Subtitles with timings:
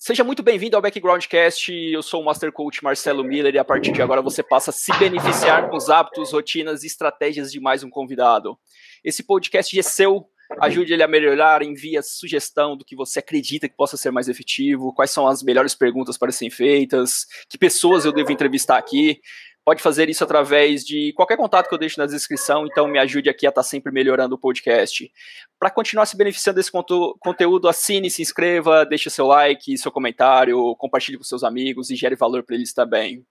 [0.00, 1.72] Seja muito bem-vindo ao Backgroundcast.
[1.72, 4.72] Eu sou o Master Coach Marcelo Miller e a partir de agora você passa a
[4.72, 8.56] se beneficiar com os hábitos, rotinas e estratégias de mais um convidado.
[9.02, 10.24] Esse podcast é seu.
[10.60, 14.28] Ajude ele a melhorar, envie a sugestão do que você acredita que possa ser mais
[14.28, 19.20] efetivo, quais são as melhores perguntas para serem feitas, que pessoas eu devo entrevistar aqui
[19.68, 23.28] pode fazer isso através de qualquer contato que eu deixo na descrição, então me ajude
[23.28, 25.12] aqui a estar tá sempre melhorando o podcast.
[25.58, 31.18] Para continuar se beneficiando desse conteúdo, assine, se inscreva, deixe seu like, seu comentário, compartilhe
[31.18, 33.22] com seus amigos e gere valor para eles também.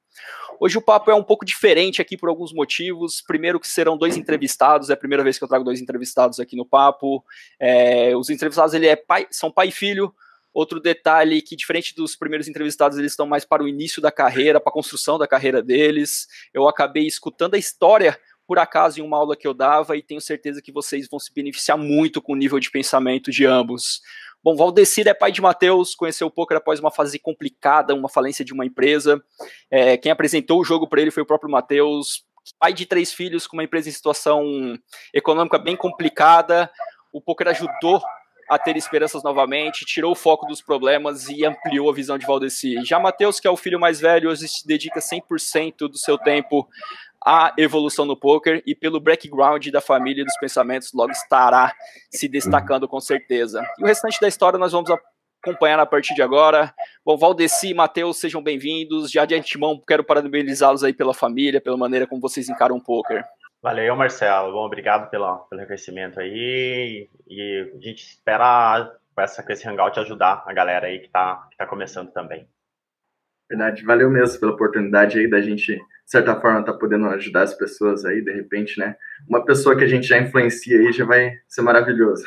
[0.59, 3.19] Hoje o papo é um pouco diferente aqui por alguns motivos.
[3.19, 6.55] Primeiro que serão dois entrevistados, é a primeira vez que eu trago dois entrevistados aqui
[6.55, 7.25] no papo.
[7.59, 10.13] É, os entrevistados ele é pai, são pai e filho,
[10.57, 14.59] Outro detalhe que, diferente dos primeiros entrevistados, eles estão mais para o início da carreira,
[14.59, 16.25] para a construção da carreira deles.
[16.51, 20.19] Eu acabei escutando a história por acaso em uma aula que eu dava e tenho
[20.19, 24.01] certeza que vocês vão se beneficiar muito com o nível de pensamento de ambos.
[24.43, 28.43] Bom, Valdecir é pai de Matheus, conheceu o poker após uma fase complicada, uma falência
[28.43, 29.23] de uma empresa.
[29.69, 32.25] É, quem apresentou o jogo para ele foi o próprio Matheus,
[32.57, 34.43] pai de três filhos com uma empresa em situação
[35.13, 36.67] econômica bem complicada.
[37.13, 38.01] O poker ajudou
[38.49, 42.83] a ter esperanças novamente, tirou o foco dos problemas e ampliou a visão de Valdeci.
[42.85, 46.67] Já Matheus, que é o filho mais velho, hoje se dedica 100% do seu tempo
[47.25, 51.73] à evolução no poker e pelo background da família e dos pensamentos logo estará
[52.09, 53.61] se destacando com certeza.
[53.77, 54.89] E o restante da história nós vamos
[55.43, 56.73] acompanhar a partir de agora.
[57.05, 59.11] Bom, Valdeci e Matheus, sejam bem-vindos.
[59.11, 63.25] Já de antemão, quero parabenizá-los aí pela família, pela maneira como vocês encaram o poker.
[63.67, 64.53] Valeu, Marcelo.
[64.53, 67.09] Bom, obrigado pela, pelo reconhecimento aí.
[67.27, 71.45] E a gente espera com, essa, com esse Hangout ajudar a galera aí que está
[71.51, 72.47] que tá começando também.
[73.49, 77.55] Verdade, valeu mesmo pela oportunidade aí da gente, de certa forma, tá podendo ajudar as
[77.55, 78.95] pessoas aí, de repente, né?
[79.27, 82.23] Uma pessoa que a gente já influencia aí já vai ser maravilhoso.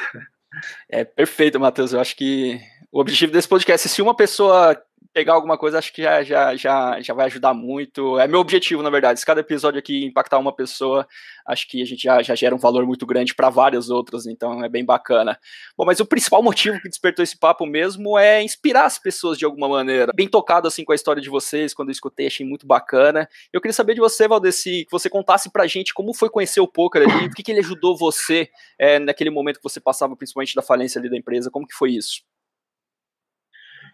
[0.91, 1.94] É perfeito, Matheus.
[1.94, 2.60] Eu acho que
[2.92, 4.77] o objetivo desse podcast é se uma pessoa
[5.12, 8.18] pegar alguma coisa, acho que já, já, já, já vai ajudar muito.
[8.18, 9.18] É meu objetivo, na verdade.
[9.18, 11.06] Se cada episódio aqui impactar uma pessoa,
[11.46, 14.64] acho que a gente já, já gera um valor muito grande para várias outras, então
[14.64, 15.38] é bem bacana.
[15.76, 19.44] Bom, mas o principal motivo que despertou esse papo mesmo é inspirar as pessoas de
[19.44, 20.12] alguma maneira.
[20.14, 23.28] Bem tocado assim com a história de vocês, quando eu escutei, achei muito bacana.
[23.52, 26.69] Eu queria saber de você, Valdeci, que você contasse pra gente como foi conhecer o
[26.69, 28.48] poker ali, o que, que ele ajudou você
[28.78, 31.92] é, naquele momento que você passava, principalmente da falência ali da empresa, como que foi
[31.92, 32.22] isso?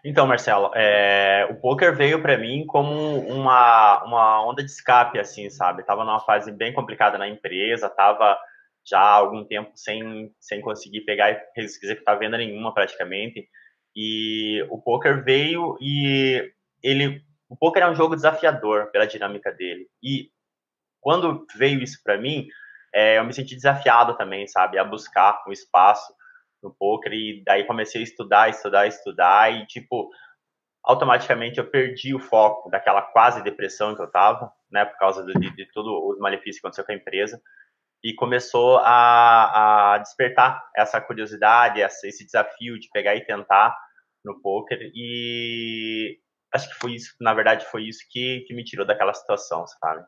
[0.09, 5.49] Então, Marcelo, é, o poker veio para mim como uma, uma onda de escape, assim,
[5.49, 5.83] sabe?
[5.83, 8.37] Tava numa fase bem complicada na empresa, tava
[8.85, 13.49] já há algum tempo sem, sem conseguir pegar e executar venda nenhuma praticamente.
[13.93, 19.89] E o poker veio e ele, o poker é um jogo desafiador pela dinâmica dele.
[20.01, 20.29] E
[21.01, 22.47] quando veio isso para mim,
[22.95, 26.13] é, eu me senti desafiado também, sabe, a buscar um espaço
[26.67, 30.09] no poker e daí comecei a estudar, estudar, estudar e tipo
[30.83, 35.33] automaticamente eu perdi o foco daquela quase depressão que eu tava, né, por causa de,
[35.33, 37.41] de, de tudo os malefícios que aconteceu com a empresa
[38.03, 43.77] e começou a, a despertar essa curiosidade, essa, esse desafio de pegar e tentar
[44.23, 46.19] no poker e
[46.53, 50.05] acho que foi isso, na verdade foi isso que, que me tirou daquela situação, sabe?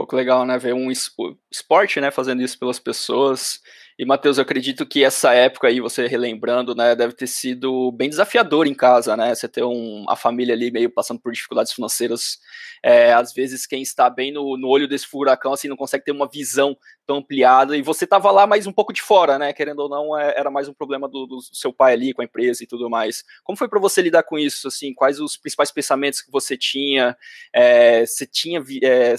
[0.00, 0.56] Pouco legal, né?
[0.56, 3.60] Ver um esporte, né, fazendo isso pelas pessoas.
[3.98, 8.08] E, Matheus, eu acredito que essa época aí, você relembrando, né, deve ter sido bem
[8.08, 9.34] desafiador em casa, né?
[9.34, 12.38] Você ter um, a família ali meio passando por dificuldades financeiras.
[12.82, 16.12] É, às vezes, quem está bem no, no olho desse furacão, assim, não consegue ter
[16.12, 16.74] uma visão
[17.06, 17.76] tão ampliada.
[17.76, 19.52] E você estava lá mais um pouco de fora, né?
[19.52, 22.24] Querendo ou não, é, era mais um problema do, do, seu pai ali com a
[22.24, 23.22] empresa e tudo mais.
[23.44, 24.68] Como foi para você lidar com isso?
[24.68, 27.14] Assim, quais os principais pensamentos que você tinha?
[27.52, 29.14] É, você tinha é,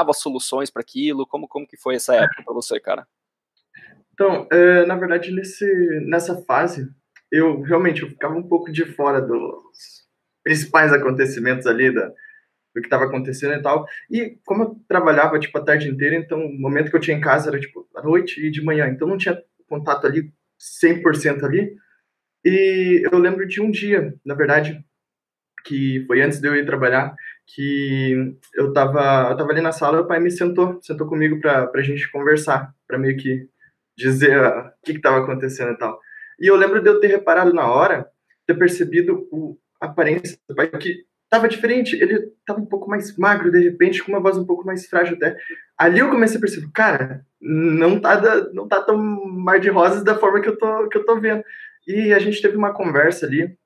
[0.00, 1.26] visava soluções para aquilo?
[1.26, 3.06] Como, como que foi essa época para você, cara?
[4.12, 5.64] Então, é, na verdade, nesse,
[6.06, 6.88] nessa fase,
[7.30, 10.08] eu realmente eu ficava um pouco de fora dos
[10.42, 13.86] principais acontecimentos ali, da, do que estava acontecendo e tal.
[14.10, 17.20] E como eu trabalhava, tipo, a tarde inteira, então o momento que eu tinha em
[17.20, 18.88] casa era, tipo, à noite e de manhã.
[18.88, 20.32] Então não tinha contato ali
[20.82, 21.74] 100% ali.
[22.44, 24.82] E eu lembro de um dia, na verdade,
[25.64, 27.14] que foi antes de eu ir trabalhar,
[27.54, 31.66] que eu tava, eu tava ali na sala, o pai me sentou, sentou comigo pra,
[31.66, 33.48] pra gente conversar, pra meio que
[33.96, 35.98] dizer uh, o que estava acontecendo e tal.
[36.40, 38.06] E eu lembro de eu ter reparado na hora,
[38.46, 41.96] ter percebido o, a aparência do pai, que estava diferente.
[42.00, 45.16] Ele estava um pouco mais magro, de repente, com uma voz um pouco mais frágil
[45.16, 45.36] até.
[45.78, 50.02] Ali eu comecei a perceber, cara, não tá, da, não tá tão mar de rosas
[50.02, 51.42] da forma que eu, tô, que eu tô vendo.
[51.86, 53.56] E a gente teve uma conversa ali,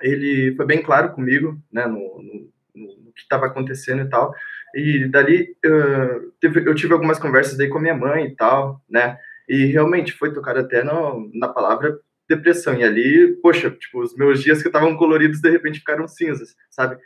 [0.00, 4.34] ele foi bem claro comigo, né, no, no, no que estava acontecendo e tal.
[4.74, 9.18] E dali eu tive algumas conversas aí com minha mãe e tal, né?
[9.48, 11.98] E realmente foi tocado até no, na palavra
[12.28, 12.74] depressão.
[12.74, 16.98] E ali, poxa, tipo, os meus dias que estavam coloridos de repente ficaram cinzas, sabe?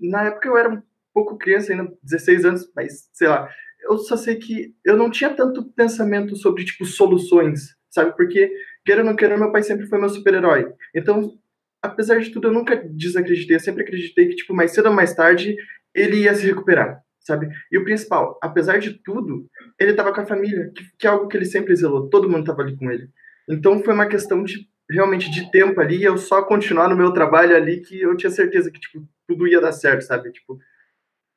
[0.00, 0.82] Na época eu era um
[1.14, 3.48] pouco criança, ainda 16 anos, mas sei lá,
[3.82, 8.14] eu só sei que eu não tinha tanto pensamento sobre, tipo, soluções, sabe?
[8.16, 8.52] Porque,
[8.84, 10.72] querendo ou não querendo, meu pai sempre foi meu super-herói.
[10.94, 11.38] Então,
[11.86, 15.14] apesar de tudo, eu nunca desacreditei, eu sempre acreditei que, tipo, mais cedo ou mais
[15.14, 15.56] tarde,
[15.94, 17.48] ele ia se recuperar, sabe?
[17.70, 19.46] E o principal, apesar de tudo,
[19.78, 22.40] ele estava com a família, que, que, é algo que ele sempre zelou, todo mundo
[22.40, 23.08] estava ali com ele.
[23.48, 27.56] Então, foi uma questão de, realmente, de tempo ali, eu só continuar no meu trabalho
[27.56, 30.30] ali, que eu tinha certeza que, tipo, tudo ia dar certo, sabe?
[30.32, 30.58] Tipo,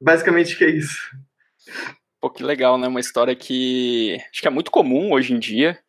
[0.02, 0.98] basicamente que é isso.
[2.22, 2.88] Pô, que legal, né?
[2.88, 5.80] Uma história que acho que é muito comum hoje em dia.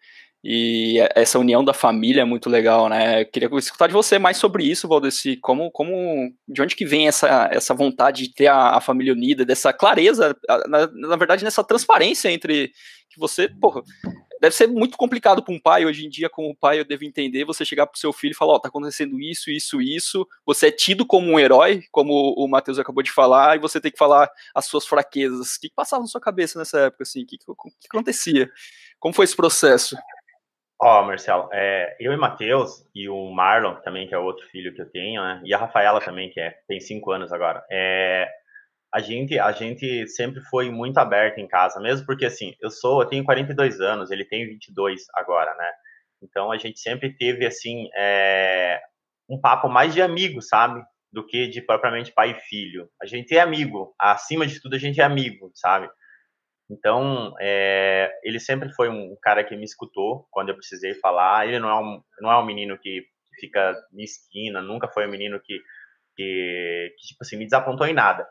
[0.43, 3.21] E essa união da família é muito legal, né?
[3.21, 5.37] Eu queria escutar de você mais sobre isso, Valdeci.
[5.37, 9.45] Como, como, de onde que vem essa, essa vontade de ter a, a família unida,
[9.45, 10.35] dessa clareza,
[10.67, 12.73] na, na, verdade, nessa transparência entre
[13.11, 13.83] que você, porra,
[14.41, 17.45] deve ser muito complicado para um pai hoje em dia, como pai eu devo entender,
[17.45, 20.27] você chegar para o seu filho e falar, ó, oh, tá acontecendo isso, isso, isso,
[20.47, 23.91] você é tido como um herói, como o Matheus acabou de falar, e você tem
[23.91, 25.57] que falar as suas fraquezas.
[25.57, 27.25] O que, que passava na sua cabeça nessa época, assim?
[27.25, 28.49] O que, que, que acontecia?
[28.99, 29.97] Como foi esse processo?
[30.83, 34.75] Ó, oh, Marcelo, é, eu e Matheus, e o Marlon também, que é outro filho
[34.75, 38.27] que eu tenho, né, e a Rafaela também, que é, tem cinco anos agora, é,
[38.93, 43.03] a gente, a gente sempre foi muito aberto em casa, mesmo porque, assim, eu sou,
[43.03, 45.71] eu tenho 42 anos, ele tem 22 agora, né?
[46.23, 48.81] Então, a gente sempre teve, assim, é,
[49.29, 50.83] um papo mais de amigo, sabe?
[51.13, 52.89] Do que de propriamente pai e filho.
[53.01, 55.89] A gente é amigo, acima de tudo, a gente é amigo, sabe?
[56.71, 61.47] Então, é, ele sempre foi um cara que me escutou quando eu precisei falar.
[61.49, 63.05] Ele não é um, não é um menino que
[63.41, 65.59] fica na esquina, nunca foi um menino que,
[66.17, 68.29] que, que tipo assim, me desapontou em nada.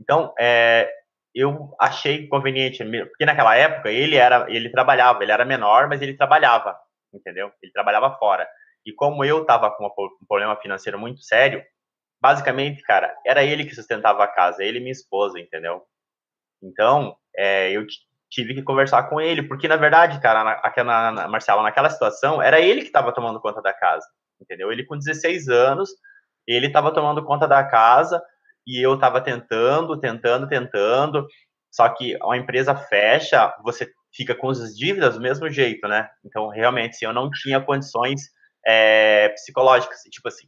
[0.00, 0.90] Então, é,
[1.34, 6.16] eu achei conveniente, porque naquela época ele era, ele trabalhava, ele era menor, mas ele
[6.16, 6.78] trabalhava,
[7.12, 7.52] entendeu?
[7.62, 8.48] Ele trabalhava fora.
[8.86, 11.62] E como eu estava com um problema financeiro muito sério,
[12.20, 15.82] basicamente, cara, era ele que sustentava a casa, ele e minha esposa, entendeu?
[16.62, 17.86] Então, é, eu
[18.30, 22.60] tive que conversar com ele, porque na verdade, cara, na, na, Marcela, naquela situação, era
[22.60, 24.06] ele que estava tomando conta da casa,
[24.40, 24.72] entendeu?
[24.72, 25.90] Ele com 16 anos,
[26.46, 28.20] ele estava tomando conta da casa,
[28.66, 31.26] e eu estava tentando, tentando, tentando.
[31.70, 36.08] Só que a empresa fecha, você fica com as dívidas do mesmo jeito, né?
[36.24, 38.30] Então, realmente, assim, eu não tinha condições
[38.66, 40.00] é, psicológicas.
[40.10, 40.46] Tipo assim,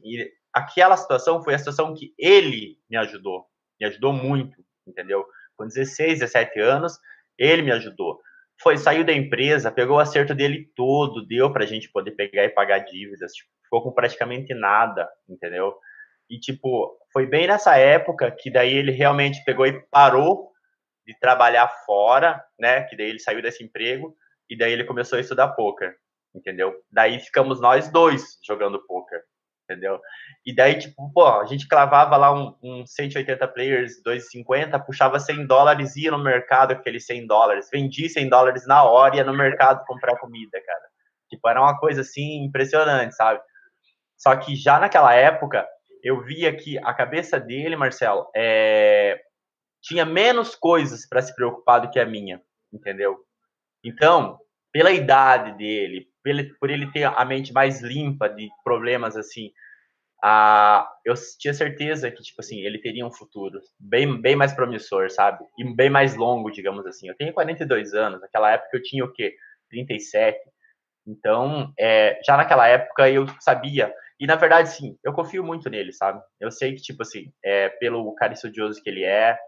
[0.53, 3.44] aquela situação foi a situação que ele me ajudou.
[3.79, 4.56] Me ajudou muito,
[4.87, 5.27] entendeu?
[5.56, 6.99] Com 16, 17 anos,
[7.38, 8.20] ele me ajudou.
[8.62, 12.44] Foi, saiu da empresa, pegou o acerto dele todo, deu para a gente poder pegar
[12.44, 13.32] e pagar dívidas.
[13.32, 15.75] Tipo, ficou com praticamente nada, entendeu?
[16.29, 20.50] E, tipo, foi bem nessa época que daí ele realmente pegou e parou
[21.06, 22.82] de trabalhar fora, né?
[22.85, 24.17] Que daí ele saiu desse emprego
[24.50, 25.94] e daí ele começou a estudar poker,
[26.35, 26.75] entendeu?
[26.91, 29.20] Daí ficamos nós dois jogando poker,
[29.69, 30.01] entendeu?
[30.45, 35.47] E daí, tipo, pô, a gente clavava lá um, um 180 players, 250, puxava 100
[35.47, 39.85] dólares, ia no mercado aqueles 100 dólares, vendia 100 dólares na hora, ia no mercado
[39.85, 40.87] comprar comida, cara.
[41.29, 43.41] Tipo, era uma coisa assim impressionante, sabe?
[44.17, 45.67] Só que já naquela época,
[46.03, 49.21] eu via que a cabeça dele, Marcelo, é,
[49.83, 52.41] tinha menos coisas para se preocupar do que a minha,
[52.73, 53.19] entendeu?
[53.85, 54.39] Então,
[54.73, 56.07] pela idade dele,
[56.58, 59.50] por ele ter a mente mais limpa de problemas assim,
[60.23, 65.10] a, eu tinha certeza que, tipo assim, ele teria um futuro bem, bem mais promissor,
[65.10, 65.44] sabe?
[65.58, 67.08] E bem mais longo, digamos assim.
[67.08, 69.34] Eu tenho 42 anos, naquela época eu tinha o quê?
[69.70, 70.39] 37.
[71.06, 75.93] Então, é, já naquela época eu sabia e, na verdade, sim, eu confio muito nele,
[75.93, 76.22] sabe?
[76.41, 79.39] Eu sei que, tipo assim, é, pelo cara estudioso que ele é,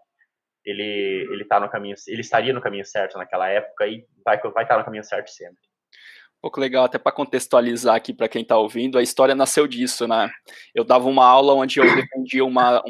[0.64, 4.64] ele, ele tá no caminho, ele estaria no caminho certo naquela época e vai, vai
[4.64, 5.67] estar no caminho certo sempre.
[6.38, 10.06] Um pouco legal, até para contextualizar aqui para quem está ouvindo, a história nasceu disso,
[10.06, 10.30] né?
[10.72, 12.80] Eu dava uma aula onde eu defendia uma,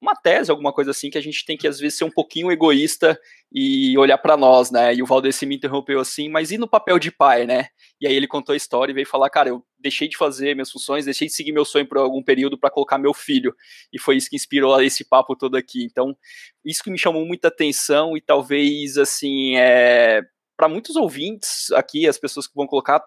[0.00, 2.50] uma tese, alguma coisa assim, que a gente tem que às vezes ser um pouquinho
[2.50, 3.18] egoísta
[3.52, 4.94] e olhar para nós, né?
[4.94, 7.68] E o Valdeci me interrompeu assim, mas e no papel de pai, né?
[8.00, 10.70] E aí ele contou a história e veio falar, cara, eu deixei de fazer minhas
[10.70, 13.54] funções, deixei de seguir meu sonho por algum período para colocar meu filho.
[13.92, 15.84] E foi isso que inspirou esse papo todo aqui.
[15.84, 16.16] Então,
[16.64, 20.22] isso que me chamou muita atenção e talvez assim, é
[20.56, 23.02] para muitos ouvintes aqui, as pessoas que vão colocar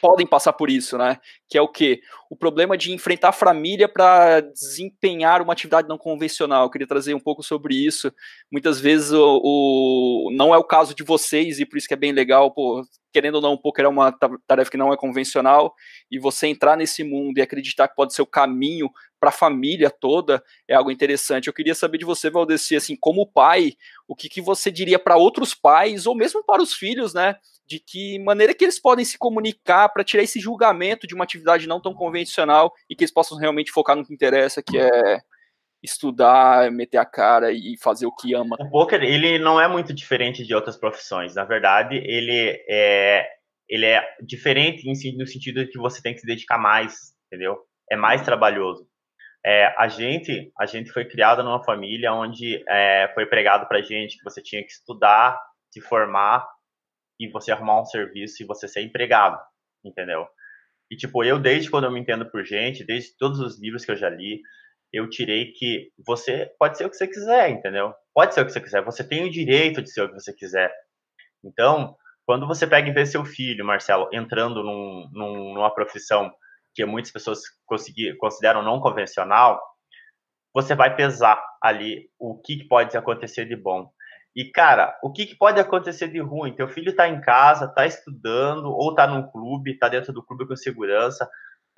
[0.00, 1.18] podem passar por isso, né?
[1.48, 2.00] Que é o que?
[2.30, 6.64] O problema de enfrentar a família para desempenhar uma atividade não convencional.
[6.64, 8.12] Eu queria trazer um pouco sobre isso.
[8.50, 11.96] Muitas vezes o, o, não é o caso de vocês, e por isso que é
[11.96, 12.82] bem legal, pô,
[13.12, 14.12] querendo ou não, o poker é uma
[14.46, 15.74] tarefa que não é convencional,
[16.10, 18.90] e você entrar nesse mundo e acreditar que pode ser o caminho
[19.20, 21.46] para a família toda é algo interessante.
[21.46, 23.74] Eu queria saber de você, Valdeci, assim, como pai,
[24.08, 27.36] o que, que você diria para outros pais, ou mesmo para os filhos, né?
[27.66, 31.68] De que maneira que eles podem se comunicar para tirar esse julgamento de uma atividade
[31.68, 35.20] não tão convencional e que eles possam realmente focar no que interessa, que é
[35.82, 38.56] estudar, meter a cara e fazer o que ama.
[38.60, 41.34] O poker, ele não é muito diferente de outras profissões.
[41.34, 43.26] Na verdade, ele é,
[43.68, 47.58] ele é diferente no sentido de que você tem que se dedicar mais, entendeu?
[47.90, 48.86] É mais trabalhoso.
[49.44, 54.18] É, a gente a gente foi criado numa família onde é, foi pregado para gente
[54.18, 56.46] que você tinha que estudar, se formar
[57.18, 59.38] e você arrumar um serviço e você ser empregado,
[59.82, 60.26] entendeu?
[60.90, 63.92] E tipo, eu desde quando eu me entendo por gente, desde todos os livros que
[63.92, 64.42] eu já li,
[64.92, 67.94] eu tirei que você pode ser o que você quiser, entendeu?
[68.14, 68.84] Pode ser o que você quiser.
[68.84, 70.72] Você tem o direito de ser o que você quiser.
[71.44, 76.30] Então, quando você pega e vê seu filho, Marcelo, entrando num, num, numa profissão
[76.74, 77.40] que muitas pessoas
[78.18, 79.60] consideram não convencional,
[80.54, 83.90] você vai pesar ali o que pode acontecer de bom.
[84.34, 86.54] E, cara, o que pode acontecer de ruim?
[86.54, 90.46] Teu filho está em casa, está estudando, ou está num clube, está dentro do clube
[90.46, 91.28] com segurança,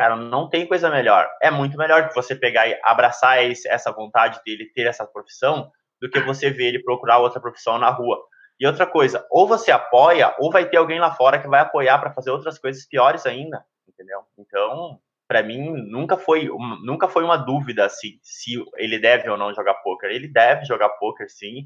[0.03, 1.31] Cara, não tem coisa melhor.
[1.41, 5.71] É muito melhor que você pegar e abraçar esse, essa vontade dele ter essa profissão
[6.01, 8.21] do que você ver ele procurar outra profissão na rua.
[8.59, 12.01] E outra coisa, ou você apoia, ou vai ter alguém lá fora que vai apoiar
[12.01, 14.23] para fazer outras coisas piores ainda, entendeu?
[14.37, 16.49] Então, para mim, nunca foi,
[16.83, 20.11] nunca foi uma dúvida assim, se ele deve ou não jogar poker.
[20.11, 21.65] Ele deve jogar poker, sim.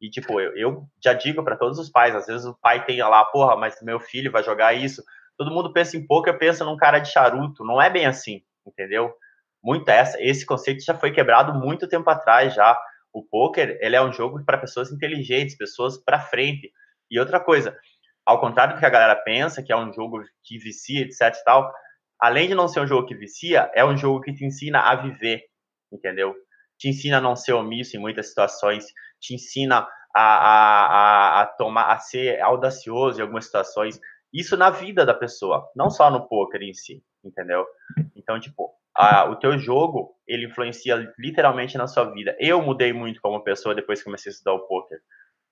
[0.00, 3.02] E, tipo, eu, eu já digo para todos os pais, às vezes o pai tem
[3.02, 5.02] lá, porra, mas meu filho vai jogar isso
[5.36, 7.64] todo mundo pensa em poker, pensa num cara de charuto.
[7.64, 9.12] Não é bem assim, entendeu?
[9.62, 12.78] Muito essa, esse conceito já foi quebrado muito tempo atrás já.
[13.12, 16.70] O poker, ele é um jogo para pessoas inteligentes, pessoas para frente.
[17.10, 17.76] E outra coisa,
[18.26, 21.44] ao contrário do que a galera pensa, que é um jogo que vicia, etc e
[21.44, 21.72] tal,
[22.18, 24.94] além de não ser um jogo que vicia, é um jogo que te ensina a
[24.94, 25.42] viver,
[25.92, 26.34] entendeu?
[26.78, 28.86] Te ensina a não ser omisso em muitas situações,
[29.20, 34.00] te ensina a, a, a, a tomar, a ser audacioso em algumas situações,
[34.34, 37.64] isso na vida da pessoa, não só no poker em si, entendeu?
[38.16, 42.36] Então, tipo, a, o teu jogo, ele influencia literalmente na sua vida.
[42.40, 44.98] Eu mudei muito como pessoa depois que comecei a estudar o poker.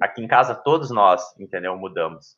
[0.00, 1.76] Aqui em casa, todos nós, entendeu?
[1.76, 2.36] Mudamos.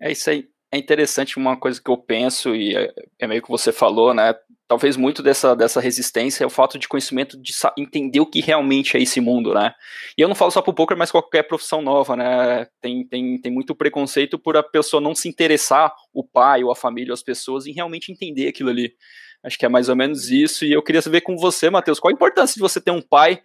[0.00, 0.48] É isso aí.
[0.70, 4.34] É interessante uma coisa que eu penso, e é, é meio que você falou, né?
[4.68, 8.96] talvez muito dessa, dessa resistência é o fato de conhecimento de entender o que realmente
[8.98, 9.72] é esse mundo, né?
[10.16, 12.66] E eu não falo só pro poker, mas qualquer profissão nova, né?
[12.80, 16.76] Tem, tem, tem muito preconceito por a pessoa não se interessar, o pai ou a
[16.76, 18.92] família ou as pessoas, em realmente entender aquilo ali.
[19.42, 20.66] Acho que é mais ou menos isso.
[20.66, 23.40] E eu queria saber com você, Matheus, qual a importância de você ter um pai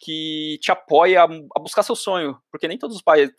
[0.00, 3.30] que te apoia a, buscar seu sonho, porque nem todos os pais,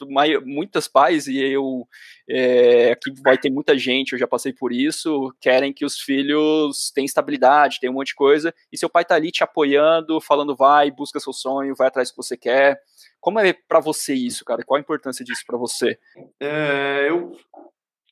[0.44, 1.88] muitas pais, e eu
[2.30, 6.92] é, aqui vai ter muita gente, eu já passei por isso, querem que os filhos
[6.94, 10.56] tenham estabilidade, tenham um monte de coisa, e seu pai tá ali te apoiando, falando
[10.56, 12.82] vai, busca seu sonho, vai atrás do que você quer.
[13.20, 14.64] Como é para você isso, cara?
[14.64, 15.98] Qual a importância disso para você?
[16.40, 17.32] É, eu,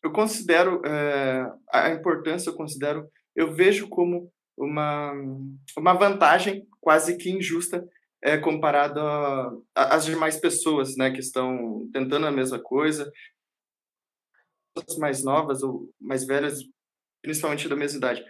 [0.04, 5.14] eu considero é, a importância, eu considero, eu vejo como uma,
[5.78, 7.84] uma vantagem quase que injusta
[8.25, 9.00] é, comparado
[9.75, 13.12] às demais pessoas, né, que estão tentando a mesma coisa,
[14.98, 16.63] mais novas ou mais velhas,
[17.22, 18.25] principalmente da mesma idade.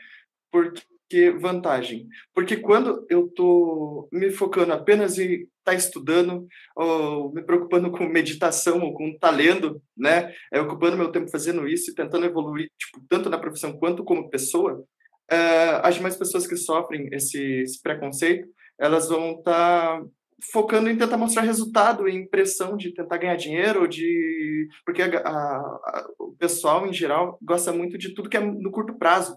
[0.52, 0.74] Por
[1.10, 2.10] que vantagem?
[2.34, 8.06] Porque quando eu tô me focando apenas em estar tá estudando, ou me preocupando com
[8.06, 13.02] meditação, ou com talento, né, é, ocupando meu tempo fazendo isso e tentando evoluir, tipo,
[13.08, 14.86] tanto na profissão quanto como pessoa,
[15.32, 18.46] uh, as demais pessoas que sofrem esse, esse preconceito,
[18.80, 20.06] elas vão estar tá
[20.52, 25.30] focando em tentar mostrar resultado, em pressão de tentar ganhar dinheiro, de porque a, a,
[25.30, 29.36] a, o pessoal em geral gosta muito de tudo que é no curto prazo.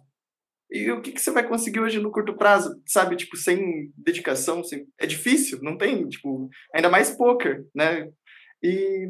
[0.71, 3.17] E o que, que você vai conseguir hoje no curto prazo, sabe?
[3.17, 4.87] Tipo, sem dedicação, sem...
[4.99, 8.07] é difícil, não tem, tipo, ainda mais poker, né?
[8.63, 9.09] E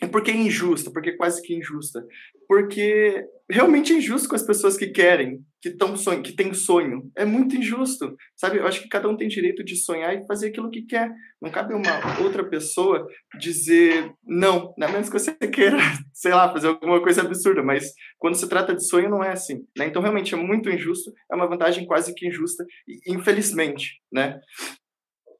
[0.00, 0.90] e por que injusta?
[0.90, 2.06] Porque quase que injusta.
[2.48, 7.08] Porque realmente é injusto com as pessoas que querem, que estão sonho, que têm sonho.
[7.16, 8.58] É muito injusto, sabe?
[8.58, 11.08] Eu acho que cada um tem direito de sonhar e fazer aquilo que quer.
[11.40, 13.06] Não cabe uma outra pessoa
[13.38, 15.78] dizer não, a menos que você queira,
[16.12, 17.62] sei lá, fazer alguma coisa absurda.
[17.62, 19.64] Mas quando se trata de sonho, não é assim.
[19.78, 19.86] Né?
[19.86, 21.12] Então, realmente é muito injusto.
[21.30, 22.64] É uma vantagem quase que injusta,
[23.06, 24.40] infelizmente, né?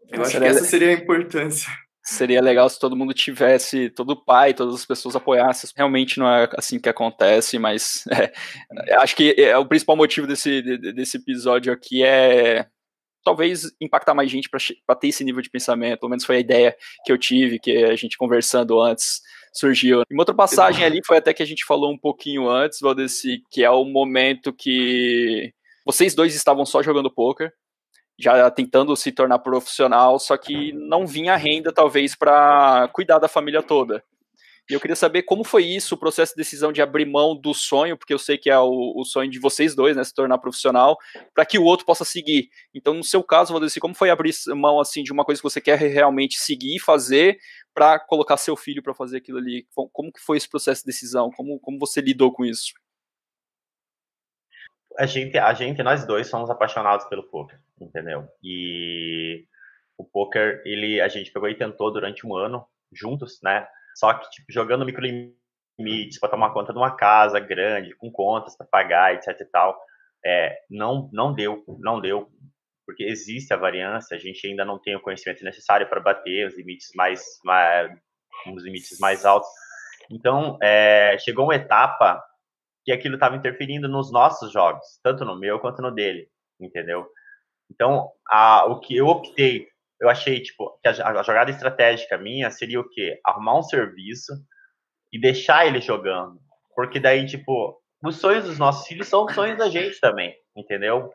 [0.09, 1.69] Eu acho que essa seria a importância.
[2.05, 5.71] Seria legal se todo mundo tivesse, todo pai, todas as pessoas apoiassem.
[5.77, 10.63] Realmente não é assim que acontece, mas é, acho que é, o principal motivo desse,
[10.63, 12.67] desse episódio aqui é
[13.25, 16.01] talvez impactar mais gente para ter esse nível de pensamento.
[16.01, 19.21] Pelo menos foi a ideia que eu tive, que a gente conversando antes
[19.53, 20.03] surgiu.
[20.11, 23.63] Em outra passagem ali foi até que a gente falou um pouquinho antes, Valdeci, que
[23.63, 25.53] é o momento que
[25.85, 27.53] vocês dois estavam só jogando poker,
[28.23, 33.63] já tentando se tornar profissional, só que não vinha renda talvez para cuidar da família
[33.63, 34.05] toda.
[34.71, 37.53] E eu queria saber como foi isso, o processo de decisão de abrir mão do
[37.53, 40.39] sonho, porque eu sei que é o, o sonho de vocês dois, né, se tornar
[40.39, 40.97] profissional,
[41.35, 42.49] para que o outro possa seguir.
[42.73, 45.61] Então, no seu caso, Valdeci, como foi abrir mão assim de uma coisa que você
[45.61, 47.39] quer realmente seguir, fazer,
[47.75, 49.67] para colocar seu filho para fazer aquilo ali?
[49.75, 51.31] Como que foi esse processo de decisão?
[51.33, 52.73] Como, como você lidou com isso?
[54.99, 58.29] A gente, a gente, nós dois somos apaixonados pelo poker, entendeu?
[58.43, 59.45] E
[59.97, 63.67] o poker, ele, a gente pegou e tentou durante um ano juntos, né?
[63.95, 68.67] Só que, tipo, jogando microlimites para tomar conta de uma casa grande, com contas para
[68.67, 69.79] pagar, etc e tal,
[70.25, 72.31] é, não, não deu, não deu,
[72.87, 76.57] porque existe a variância, a gente ainda não tem o conhecimento necessário para bater os
[76.57, 77.91] limites mais, mais
[78.55, 79.49] os limites mais altos.
[80.11, 82.23] Então, é, chegou uma etapa
[82.85, 86.29] que aquilo estava interferindo nos nossos jogos, tanto no meu quanto no dele,
[86.61, 87.07] entendeu?
[87.71, 92.51] Então, a, o que eu optei eu achei, tipo, que a, a jogada estratégica minha
[92.51, 93.21] seria o quê?
[93.25, 94.33] Arrumar um serviço
[95.13, 96.41] e deixar ele jogando.
[96.75, 101.09] Porque daí, tipo, os sonhos dos nossos filhos são sonhos da gente também, entendeu?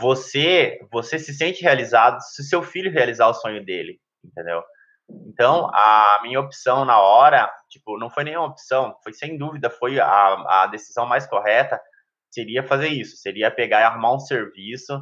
[0.00, 4.60] Você, você se sente realizado se seu filho realizar o sonho dele, entendeu?
[5.28, 10.00] Então, a minha opção na hora, tipo, não foi nenhuma opção, foi sem dúvida, foi
[10.00, 11.80] a, a decisão mais correta,
[12.28, 15.00] seria fazer isso, seria pegar e arrumar um serviço,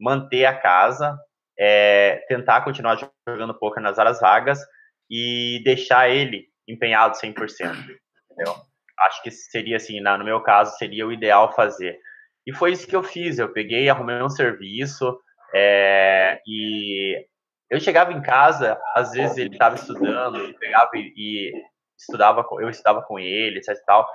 [0.00, 1.16] manter a casa,
[1.58, 4.58] é, tentar continuar jogando poker nas horas vagas
[5.10, 7.36] e deixar ele empenhado 100%.
[8.30, 8.54] Entendeu?
[8.98, 11.98] Acho que seria assim, no meu caso, seria o ideal fazer.
[12.46, 13.38] E foi isso que eu fiz.
[13.38, 15.18] Eu peguei, arrumei um serviço
[15.54, 17.26] é, e
[17.68, 21.52] eu chegava em casa, às vezes ele estava estudando, ele pegava e, e,
[21.98, 24.08] estudava, eu estudava com ele, etc tal.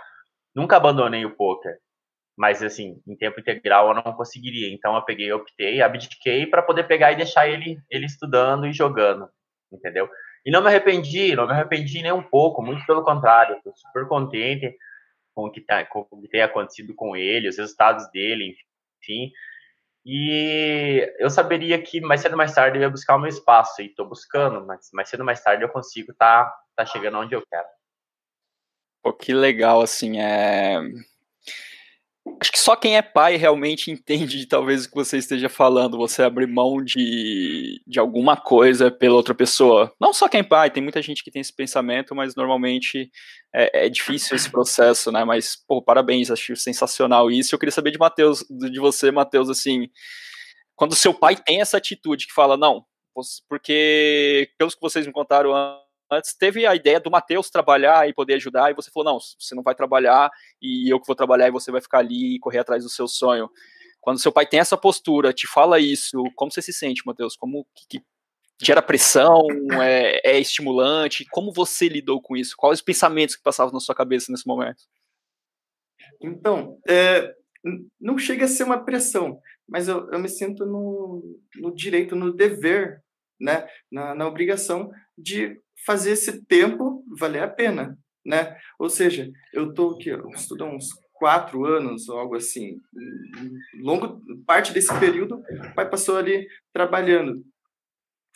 [0.54, 1.78] Nunca abandonei o poker
[2.38, 4.74] mas assim, em tempo integral eu não conseguiria.
[4.74, 9.30] Então eu peguei, optei, abdiquei para poder pegar e deixar ele ele estudando e jogando,
[9.72, 10.10] entendeu?
[10.46, 14.08] E não me arrependi, não me arrependi nem um pouco, muito pelo contrário, estou super
[14.08, 14.76] contente
[15.34, 18.56] com o que, tá, com o que tem acontecido com ele, os resultados dele,
[19.02, 19.32] enfim.
[20.06, 23.82] E eu saberia que mais cedo ou mais tarde eu ia buscar o meu espaço,
[23.82, 27.18] e estou buscando, mas mais cedo ou mais tarde eu consigo estar tá, tá chegando
[27.18, 27.68] onde eu quero.
[29.04, 30.80] Pô, que legal, assim, é
[32.42, 35.98] Acho que só quem é pai realmente entende de talvez o que você esteja falando,
[35.98, 39.94] você abrir mão de, de alguma coisa pela outra pessoa.
[40.02, 43.12] Não só quem é pai, tem muita gente que tem esse pensamento, mas normalmente
[43.54, 45.24] é, é difícil esse processo, né?
[45.24, 47.54] Mas, pô, parabéns, acho sensacional isso.
[47.54, 49.88] Eu queria saber de Mateus, de você, Matheus, assim,
[50.76, 52.84] quando seu pai tem essa atitude que fala, não,
[53.48, 55.54] porque pelos que vocês me contaram
[56.12, 59.56] antes teve a ideia do Matheus trabalhar e poder ajudar, e você falou: não, você
[59.56, 60.30] não vai trabalhar
[60.62, 63.08] e eu que vou trabalhar e você vai ficar ali e correr atrás do seu
[63.08, 63.50] sonho.
[64.02, 67.36] Quando seu pai tem essa postura, te fala isso, como você se sente, Matheus?
[67.36, 68.06] Como que, que
[68.62, 69.48] gera pressão,
[69.82, 71.26] é, é, estimulante?
[71.32, 72.56] Como você lidou com isso?
[72.56, 74.84] Quais os pensamentos que passavam na sua cabeça nesse momento?
[76.22, 77.34] Então, é,
[78.00, 82.32] não chega a ser uma pressão, mas eu, eu me sinto no, no direito, no
[82.32, 83.02] dever,
[83.40, 88.58] né, na, na obrigação de fazer esse tempo valer a pena, né?
[88.80, 92.82] Ou seja, eu estou aqui, estudando uns quatro anos algo assim,
[93.82, 97.44] longo parte desse período, o pai passou ali trabalhando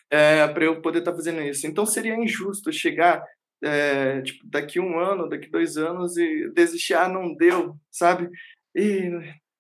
[0.10, 1.68] é, para eu poder estar tá fazendo isso.
[1.68, 3.24] Então seria injusto chegar
[3.64, 8.30] é, tipo, daqui um ano, daqui dois anos e desistir, ah, não deu, sabe?
[8.76, 9.12] E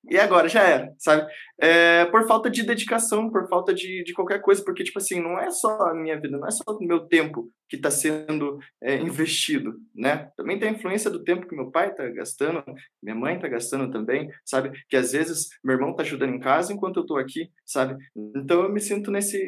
[0.08, 1.30] e agora já era, sabe?
[1.60, 5.38] É, por falta de dedicação, por falta de, de qualquer coisa, porque, tipo assim, não
[5.38, 8.96] é só a minha vida, não é só o meu tempo que está sendo é,
[8.96, 10.32] investido, né?
[10.38, 12.64] Também tem a influência do tempo que meu pai está gastando,
[13.04, 14.72] minha mãe está gastando também, sabe?
[14.88, 17.98] Que às vezes meu irmão está ajudando em casa enquanto eu estou aqui, sabe?
[18.36, 19.40] Então eu me sinto nesse,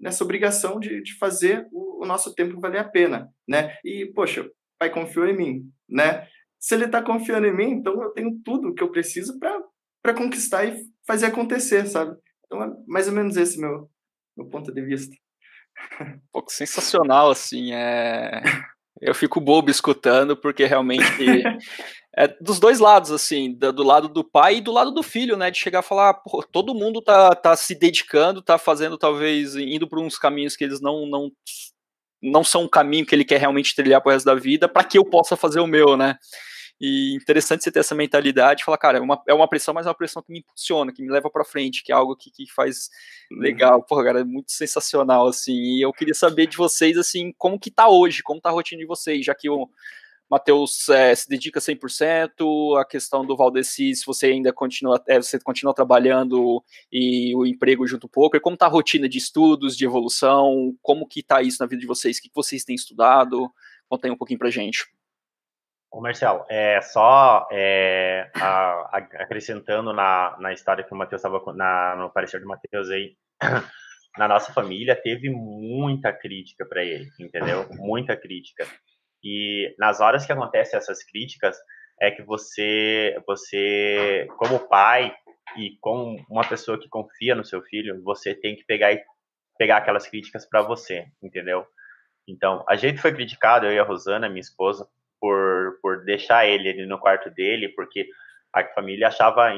[0.00, 3.76] nessa obrigação de, de fazer o, o nosso tempo valer a pena, né?
[3.84, 6.26] E, poxa, o pai confiou em mim, né?
[6.62, 9.51] Se ele está confiando em mim, então eu tenho tudo que eu preciso para
[10.02, 12.16] para conquistar e fazer acontecer, sabe?
[12.44, 13.88] Então é mais ou menos esse meu,
[14.36, 15.14] meu ponto de vista.
[16.32, 18.42] Pô, sensacional, assim, é...
[19.00, 21.04] Eu fico bobo escutando, porque realmente
[22.16, 25.50] é dos dois lados, assim, do lado do pai e do lado do filho, né?
[25.50, 29.88] De chegar a falar, pô, todo mundo tá, tá se dedicando, tá fazendo, talvez, indo
[29.88, 31.32] por uns caminhos que eles não, não,
[32.22, 34.98] não são um caminho que ele quer realmente trilhar pro resto da vida, para que
[34.98, 36.16] eu possa fazer o meu, né?
[36.84, 39.88] E interessante você ter essa mentalidade, falar, cara, é uma, é uma pressão, mas é
[39.88, 42.52] uma pressão que me impulsiona, que me leva para frente, que é algo que, que
[42.52, 42.90] faz
[43.30, 43.38] uhum.
[43.38, 43.84] legal.
[43.84, 45.52] Pô, cara, é muito sensacional, assim.
[45.52, 48.80] E eu queria saber de vocês, assim, como que tá hoje, como tá a rotina
[48.80, 49.70] de vocês, já que o
[50.28, 55.38] Matheus é, se dedica 100%, a questão do Valdeci, se você ainda continua, é, você
[55.38, 59.76] continua trabalhando e o emprego junto um pouco, e como está a rotina de estudos,
[59.76, 63.48] de evolução, como que está isso na vida de vocês, o que vocês têm estudado,
[63.88, 64.84] conta aí um pouquinho pra gente.
[65.92, 71.38] Ô Marcelo, é, só é, a, a, acrescentando na, na história que o Matheus estava,
[71.96, 73.14] no parecer do Matheus aí,
[74.16, 77.68] na nossa família teve muita crítica para ele, entendeu?
[77.72, 78.66] Muita crítica.
[79.22, 81.58] E nas horas que acontecem essas críticas,
[82.00, 85.14] é que você, você, como pai
[85.58, 88.96] e como uma pessoa que confia no seu filho, você tem que pegar
[89.58, 91.66] pegar aquelas críticas para você, entendeu?
[92.26, 94.88] Então, a gente foi criticado, eu e a Rosana, minha esposa,
[95.22, 98.08] por, por deixar ele ali no quarto dele, porque
[98.54, 99.52] a família achava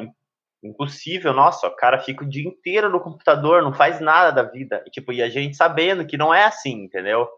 [0.62, 4.82] impossível, nossa, o cara fica o dia inteiro no computador, não faz nada da vida.
[4.86, 7.28] E, tipo, e a gente sabendo que não é assim, entendeu?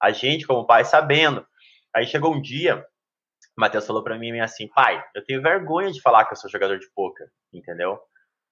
[0.00, 1.46] A gente, como pai, sabendo.
[1.94, 2.84] Aí chegou um dia,
[3.56, 6.50] o Matheus falou para mim assim, pai, eu tenho vergonha de falar que eu sou
[6.50, 8.00] jogador de poker, entendeu?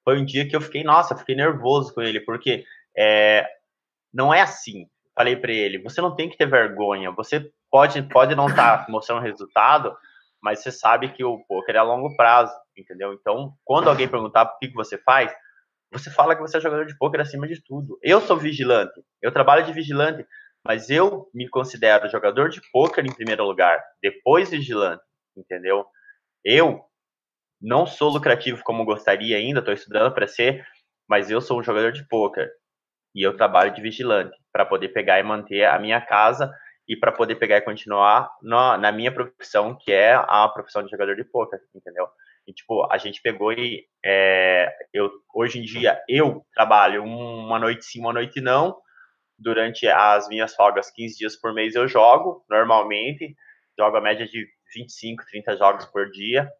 [0.04, 2.64] Foi um dia que eu fiquei, nossa, fiquei nervoso com ele, porque
[2.96, 3.46] é,
[4.12, 4.86] não é assim.
[5.14, 8.92] Falei para ele, você não tem que ter vergonha, você pode, pode não estar tá
[8.92, 9.96] mostrando resultado,
[10.42, 13.12] mas você sabe que o poker é a longo prazo, entendeu?
[13.12, 15.32] Então, quando alguém perguntar por que, que você faz,
[15.92, 17.98] você fala que você é jogador de poker acima de tudo.
[18.02, 20.24] Eu sou vigilante, eu trabalho de vigilante,
[20.64, 25.02] mas eu me considero jogador de pôquer em primeiro lugar, depois vigilante,
[25.36, 25.84] entendeu?
[26.44, 26.84] Eu
[27.60, 30.64] não sou lucrativo como gostaria ainda, estou estudando para ser,
[31.08, 32.50] mas eu sou um jogador de pôquer
[33.14, 36.52] e eu trabalho de vigilante para poder pegar e manter a minha casa
[36.90, 40.90] e para poder pegar e continuar na, na, minha profissão, que é a profissão de
[40.90, 42.08] jogador de pôquer, entendeu?
[42.48, 47.84] E, tipo, a gente pegou e é, eu, hoje em dia eu trabalho uma noite
[47.84, 48.76] sim, uma noite não,
[49.38, 53.36] durante as minhas folgas, 15 dias por mês eu jogo, normalmente,
[53.78, 56.50] jogo a média de 25, 30 jogos por dia,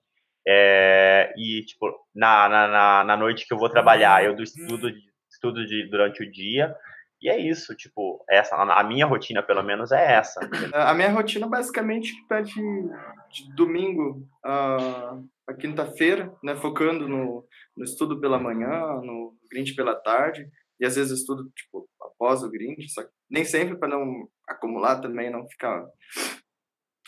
[0.47, 4.89] é, e, tipo, na, na, na noite que eu vou trabalhar, eu estudo,
[5.29, 6.73] estudo de, durante o dia,
[7.21, 10.41] e é isso, tipo, essa, a minha rotina, pelo menos, é essa.
[10.73, 17.85] A minha rotina, basicamente, tá de, de domingo a, a quinta-feira, né, focando no, no
[17.85, 20.49] estudo pela manhã, no grind pela tarde,
[20.81, 25.01] e às vezes estudo, tipo, após o grind, só que nem sempre para não acumular
[25.01, 25.85] também, não ficar...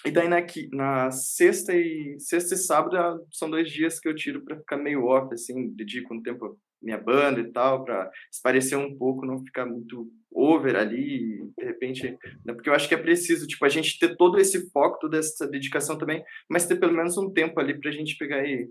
[0.05, 4.15] E daí na, na sexta e sexta e sábado ah, são dois dias que eu
[4.15, 8.77] tiro para ficar meio off, assim, dedico um tempo minha banda e tal, para esparecer
[8.77, 12.55] um pouco, não ficar muito over ali, de repente, né?
[12.55, 15.47] porque eu acho que é preciso, tipo, a gente ter todo esse foco, toda essa
[15.47, 18.69] dedicação também, mas ter pelo menos um tempo ali para a gente pegar e,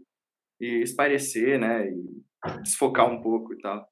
[0.60, 3.88] e esparecer, né, e desfocar um pouco e tal.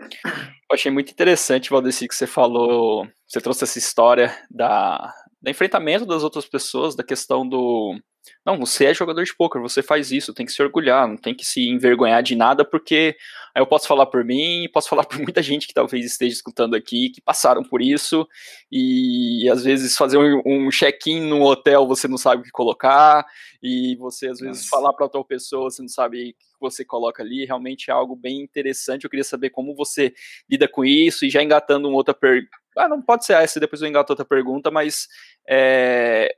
[0.00, 6.06] Eu achei muito interessante, Valdeci, que você falou, você trouxe essa história da, do enfrentamento
[6.06, 7.98] das outras pessoas, da questão do.
[8.44, 11.34] Não, você é jogador de poker, você faz isso, tem que se orgulhar, não tem
[11.34, 13.16] que se envergonhar de nada, porque
[13.54, 16.74] aí eu posso falar por mim, posso falar por muita gente que talvez esteja escutando
[16.74, 18.26] aqui, que passaram por isso,
[18.70, 23.24] e às vezes fazer um, um check-in no hotel você não sabe o que colocar,
[23.62, 24.68] e você às vezes Nossa.
[24.68, 29.04] falar para outra pessoa, você não sabe você coloca ali, realmente é algo bem interessante.
[29.04, 30.12] Eu queria saber como você
[30.48, 32.50] lida com isso e já engatando uma outra pergunta.
[32.76, 35.08] Ah, não pode ser essa, depois eu engato outra pergunta, mas
[35.48, 36.36] é,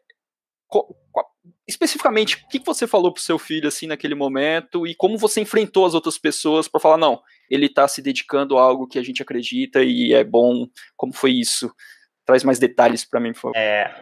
[1.67, 5.87] especificamente, o que você falou pro seu filho assim naquele momento e como você enfrentou
[5.87, 9.23] as outras pessoas para falar, não, ele está se dedicando a algo que a gente
[9.23, 11.73] acredita e é bom, como foi isso?
[12.25, 13.57] Traz mais detalhes para mim, por favor.
[13.57, 13.93] É,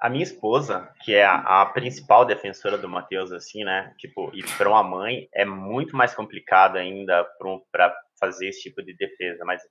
[0.00, 3.94] a minha esposa, que é a, a principal defensora do Matheus, assim, né?
[3.98, 7.24] Tipo, e para uma mãe é muito mais complicado ainda
[7.70, 9.62] para fazer esse tipo de defesa, mas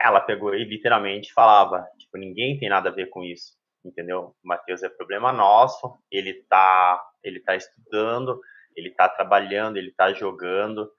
[0.00, 3.55] ela pegou e literalmente falava, tipo, ninguém tem nada a ver com isso,
[3.86, 4.34] entendeu?
[4.42, 8.40] O Matheus é problema nosso, ele tá, ele tá estudando,
[8.76, 10.90] ele tá trabalhando, ele tá jogando,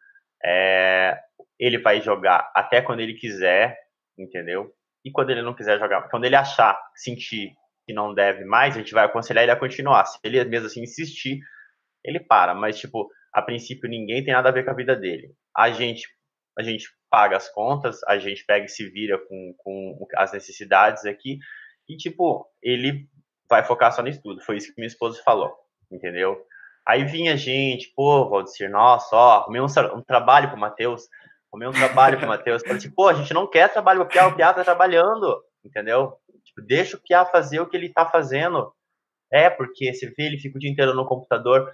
[0.43, 1.19] é,
[1.59, 3.77] ele vai jogar até quando ele quiser,
[4.17, 4.73] entendeu?
[5.03, 7.53] E quando ele não quiser jogar, quando ele achar, sentir
[7.85, 10.05] que não deve mais, a gente vai aconselhar ele a continuar.
[10.05, 11.39] Se ele mesmo assim insistir,
[12.03, 12.53] ele para.
[12.53, 15.31] Mas, tipo, a princípio ninguém tem nada a ver com a vida dele.
[15.55, 16.07] A gente,
[16.57, 21.05] a gente paga as contas, a gente pega e se vira com, com as necessidades
[21.05, 21.39] aqui.
[21.87, 23.07] E, tipo, ele
[23.49, 24.41] vai focar só no estudo.
[24.41, 25.53] Foi isso que minha esposa falou,
[25.91, 26.41] entendeu?
[26.87, 31.03] Aí vinha gente, pô, Valdecir, nossa, ó, arrumei um, um trabalho pro Matheus,
[31.51, 32.61] arrumei um trabalho pro Matheus.
[32.61, 36.13] Falei assim, pô, a gente não quer trabalho pro Piá, o Piá tá trabalhando, entendeu?
[36.45, 38.71] Tipo, deixa o Piá fazer o que ele tá fazendo.
[39.31, 41.69] É, porque você vê, ele fica o dia inteiro no computador.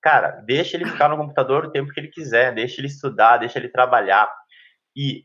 [0.00, 3.58] Cara, deixa ele ficar no computador o tempo que ele quiser, deixa ele estudar, deixa
[3.58, 4.32] ele trabalhar.
[4.96, 5.24] E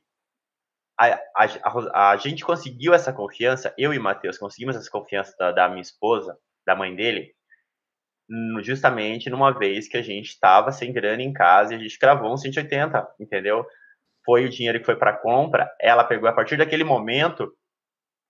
[1.00, 5.70] a, a, a gente conseguiu essa confiança, eu e Matheus conseguimos essa confiança da, da
[5.70, 7.34] minha esposa, da mãe dele,
[8.62, 12.32] justamente numa vez que a gente estava sem grana em casa e a gente cravou
[12.32, 13.66] um 180, entendeu?
[14.26, 17.52] Foi o dinheiro que foi para compra, ela pegou a partir daquele momento,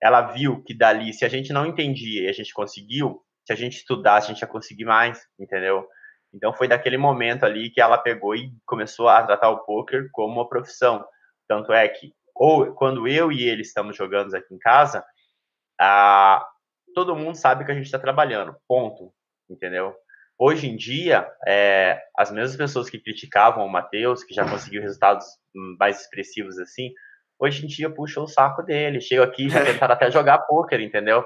[0.01, 3.55] ela viu que dali, se a gente não entendia e a gente conseguiu, se a
[3.55, 5.85] gente estudasse, a gente ia conseguir mais, entendeu?
[6.33, 10.35] Então foi daquele momento ali que ela pegou e começou a tratar o poker como
[10.35, 11.03] uma profissão.
[11.47, 15.05] Tanto é que, ou quando eu e ele estamos jogando aqui em casa,
[15.79, 16.43] a,
[16.95, 19.13] todo mundo sabe que a gente está trabalhando, ponto
[19.49, 19.95] entendeu?
[20.37, 25.25] Hoje em dia, é, as mesmas pessoas que criticavam o Matheus, que já conseguiu resultados
[25.77, 26.93] mais expressivos assim,
[27.37, 29.01] hoje em dia puxam o saco dele.
[29.01, 31.25] Chega aqui já tentaram até jogar pôquer, entendeu?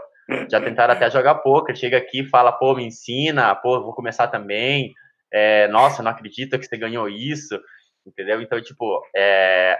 [0.50, 1.76] Já tentaram até jogar pôquer.
[1.76, 4.94] Chega aqui e fala, pô, me ensina, pô, vou começar também.
[5.32, 7.60] É, Nossa, não acredito que você ganhou isso,
[8.08, 8.42] entendeu?
[8.42, 9.78] Então, tipo, é,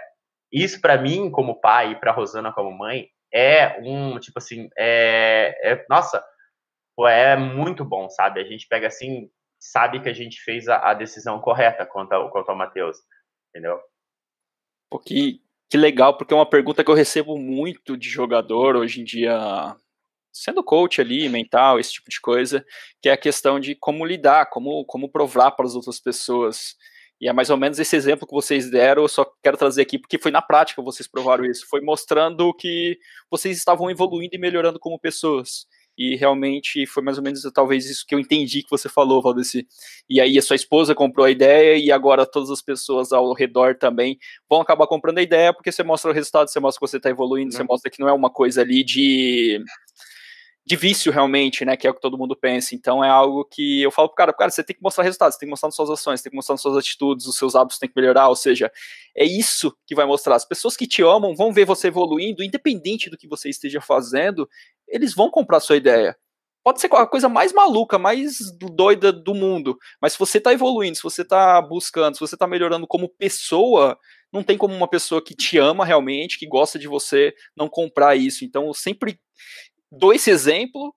[0.54, 5.58] isso para mim, como pai, e pra Rosana como mãe, é um, tipo assim, é,
[5.64, 6.24] é nossa,
[6.96, 8.40] pô, é muito bom, sabe?
[8.40, 12.30] A gente pega assim, sabe que a gente fez a, a decisão correta quanto ao,
[12.30, 12.98] quanto ao Matheus,
[13.50, 13.80] entendeu?
[14.88, 19.00] Pô, que, que legal, porque é uma pergunta que eu recebo muito de jogador hoje
[19.00, 19.76] em dia,
[20.32, 22.64] sendo coach ali, mental, esse tipo de coisa,
[23.02, 26.76] que é a questão de como lidar, como, como provar para as outras pessoas.
[27.24, 29.98] E é mais ou menos esse exemplo que vocês deram, eu só quero trazer aqui
[29.98, 31.66] porque foi na prática vocês provaram isso.
[31.70, 32.98] Foi mostrando que
[33.30, 38.04] vocês estavam evoluindo e melhorando como pessoas e realmente foi mais ou menos talvez isso
[38.06, 39.66] que eu entendi que você falou, Valdeci.
[40.06, 43.74] E aí a sua esposa comprou a ideia e agora todas as pessoas ao redor
[43.74, 46.98] também vão acabar comprando a ideia porque você mostra o resultado, você mostra que você
[46.98, 47.68] está evoluindo, você uhum.
[47.70, 49.64] mostra que não é uma coisa ali de
[50.66, 52.74] de vício realmente, né, que é o que todo mundo pensa.
[52.74, 55.40] Então é algo que eu falo pro cara, cara, você tem que mostrar resultados, você
[55.40, 57.78] tem que mostrar nas suas ações, tem que mostrar nas suas atitudes, os seus hábitos
[57.78, 58.72] têm que melhorar, ou seja,
[59.14, 60.36] é isso que vai mostrar.
[60.36, 64.48] As pessoas que te amam vão ver você evoluindo, independente do que você esteja fazendo,
[64.88, 66.16] eles vão comprar a sua ideia.
[66.64, 70.96] Pode ser a coisa mais maluca, mais doida do mundo, mas se você está evoluindo,
[70.96, 73.98] se você está buscando, se você está melhorando como pessoa,
[74.32, 78.16] não tem como uma pessoa que te ama realmente, que gosta de você, não comprar
[78.16, 78.46] isso.
[78.46, 79.20] Então, eu sempre
[79.98, 80.94] dou esse exemplo,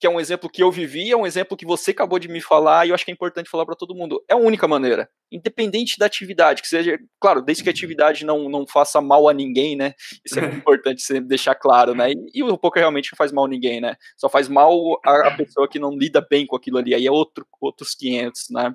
[0.00, 2.40] que é um exemplo que eu vivi, é um exemplo que você acabou de me
[2.40, 4.22] falar, e eu acho que é importante falar para todo mundo.
[4.28, 8.48] É a única maneira, independente da atividade, que seja, claro, desde que a atividade não,
[8.48, 9.94] não faça mal a ninguém, né?
[10.24, 12.12] Isso é muito importante você deixar claro, né?
[12.12, 13.96] E, e, o poker realmente não faz mal a ninguém, né?
[14.16, 17.10] Só faz mal a, a, pessoa que não lida bem com aquilo ali, aí é
[17.10, 18.74] outro, outros 500, né?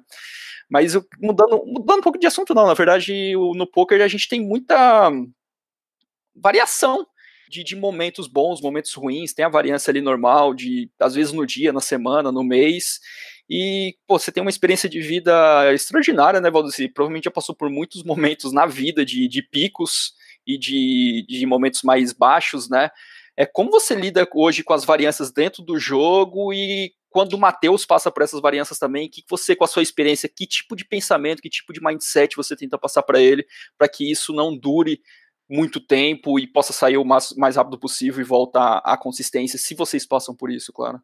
[0.67, 4.39] Mas mudando, mudando um pouco de assunto, não, na verdade, no poker a gente tem
[4.39, 5.11] muita
[6.35, 7.05] variação
[7.49, 11.45] de, de momentos bons, momentos ruins, tem a variância ali normal, de às vezes no
[11.45, 12.99] dia, na semana, no mês.
[13.49, 16.87] E, pô, você tem uma experiência de vida extraordinária, né, Valdeci?
[16.87, 20.13] Provavelmente já passou por muitos momentos na vida de, de picos
[20.45, 22.91] e de, de momentos mais baixos, né?
[23.35, 27.85] É como você lida hoje com as variâncias dentro do jogo e quando o Matheus
[27.85, 31.41] passa por essas variâncias também, que você, com a sua experiência, que tipo de pensamento,
[31.41, 33.45] que tipo de mindset você tenta passar para ele,
[33.77, 35.01] para que isso não dure
[35.49, 39.73] muito tempo e possa sair o mais, mais rápido possível e voltar à consistência, se
[39.73, 41.01] vocês passam por isso, claro.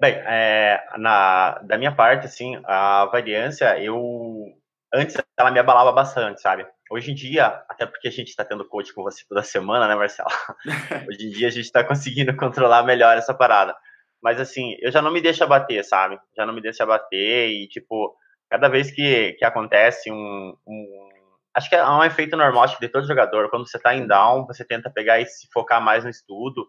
[0.00, 4.52] Bem, é, na, da minha parte, assim, a variância, eu
[4.92, 6.66] antes ela me abalava bastante, sabe?
[6.90, 9.94] Hoje em dia, até porque a gente está tendo coach com você toda semana, né,
[9.94, 10.28] Marcelo?
[11.08, 13.74] Hoje em dia a gente está conseguindo controlar melhor essa parada.
[14.22, 16.18] Mas assim, eu já não me deixo abater, sabe?
[16.36, 18.14] Já não me deixo abater e, tipo,
[18.50, 21.08] cada vez que, que acontece um, um
[21.54, 23.50] acho que é um efeito normal acho, de todo jogador.
[23.50, 26.66] Quando você está em down, você tenta pegar e se focar mais no estudo.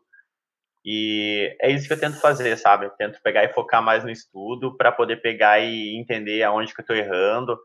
[0.86, 2.86] E é isso que eu tento fazer, sabe?
[2.86, 6.82] Eu tento pegar e focar mais no estudo para poder pegar e entender aonde que
[6.82, 7.58] eu estou errando.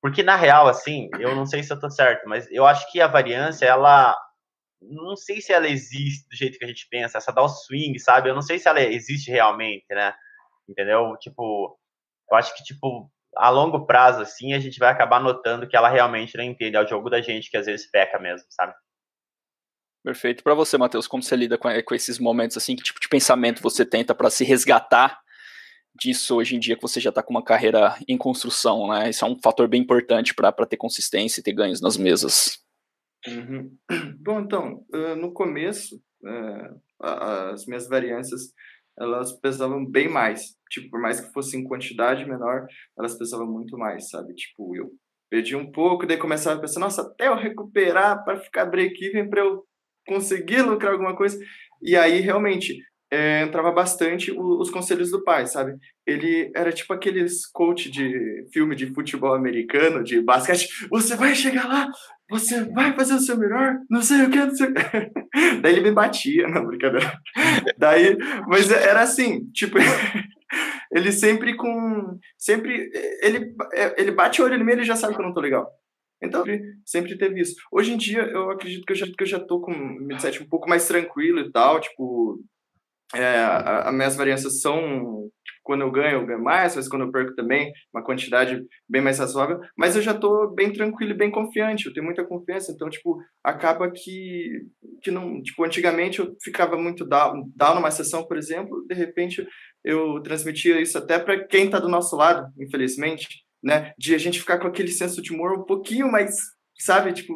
[0.00, 3.00] Porque na real, assim, eu não sei se eu tô certo, mas eu acho que
[3.00, 4.16] a variância, ela
[4.80, 8.28] não sei se ela existe do jeito que a gente pensa, essa swing, sabe?
[8.28, 10.14] Eu não sei se ela existe realmente, né?
[10.68, 11.16] Entendeu?
[11.18, 11.78] Tipo,
[12.30, 15.88] eu acho que tipo a longo prazo, assim, a gente vai acabar notando que ela
[15.88, 16.76] realmente não entende.
[16.76, 18.74] É o jogo da gente que às vezes peca mesmo, sabe?
[20.02, 20.42] Perfeito.
[20.42, 22.76] Para você, Matheus, como você lida com, com, esses momentos assim?
[22.76, 25.20] Que tipo de pensamento você tenta para se resgatar
[25.94, 29.10] disso hoje em dia que você já está com uma carreira em construção, né?
[29.10, 32.58] Isso é um fator bem importante para ter consistência e ter ganhos nas mesas.
[33.26, 33.76] Uhum.
[34.20, 34.84] Bom, então,
[35.18, 36.70] no começo, é,
[37.00, 38.52] as minhas variâncias
[38.98, 40.56] elas pesavam bem mais.
[40.70, 42.66] Tipo, por mais que fosse em quantidade menor,
[42.98, 44.34] elas pesavam muito mais, sabe?
[44.34, 44.90] Tipo, eu
[45.30, 49.40] perdi um pouco, daí começava a pensar, nossa, até eu recuperar para ficar break-even, para
[49.40, 49.64] eu
[50.06, 51.38] conseguir lucrar alguma coisa.
[51.82, 52.78] E aí, realmente,
[53.10, 55.76] é, entrava bastante os conselhos do pai, sabe?
[56.04, 60.68] Ele era tipo aqueles coach de filme de futebol americano, de basquete.
[60.90, 61.88] Você vai chegar lá,
[62.28, 65.60] você vai fazer o seu melhor, não sei o que, não sei o que.
[65.62, 67.20] Daí ele me batia, não, brincadeira.
[67.78, 68.16] Daí,
[68.48, 69.78] mas era assim, tipo,
[70.90, 72.90] ele sempre com, sempre,
[73.22, 73.54] ele,
[73.96, 75.70] ele bate o olho em mim, ele já sabe que eu não tô legal.
[76.22, 76.44] Então,
[76.84, 77.54] sempre teve isso.
[77.70, 80.42] Hoje em dia, eu acredito que eu já, que eu já tô com o mindset
[80.42, 82.42] um pouco mais tranquilo e tal, tipo,
[83.14, 85.30] é, as minhas variâncias são
[85.66, 89.18] quando eu ganho, eu ganho mais, mas quando eu perco também, uma quantidade bem mais
[89.18, 89.60] razoável.
[89.76, 93.18] Mas eu já estou bem tranquilo e bem confiante, eu tenho muita confiança, então, tipo,
[93.42, 94.48] acaba que,
[95.02, 95.42] que não.
[95.42, 99.44] Tipo, antigamente eu ficava muito down, down numa sessão, por exemplo, de repente
[99.84, 103.26] eu transmitia isso até para quem está do nosso lado, infelizmente,
[103.62, 103.92] né?
[103.98, 106.30] De a gente ficar com aquele senso de humor um pouquinho mais,
[106.78, 107.34] sabe, tipo,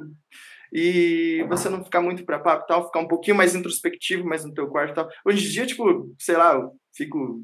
[0.73, 4.55] e você não ficar muito para papo tal, ficar um pouquinho mais introspectivo, mais no
[4.55, 5.09] teu quarto tal.
[5.27, 7.41] Hoje em dia, tipo, sei lá, eu fico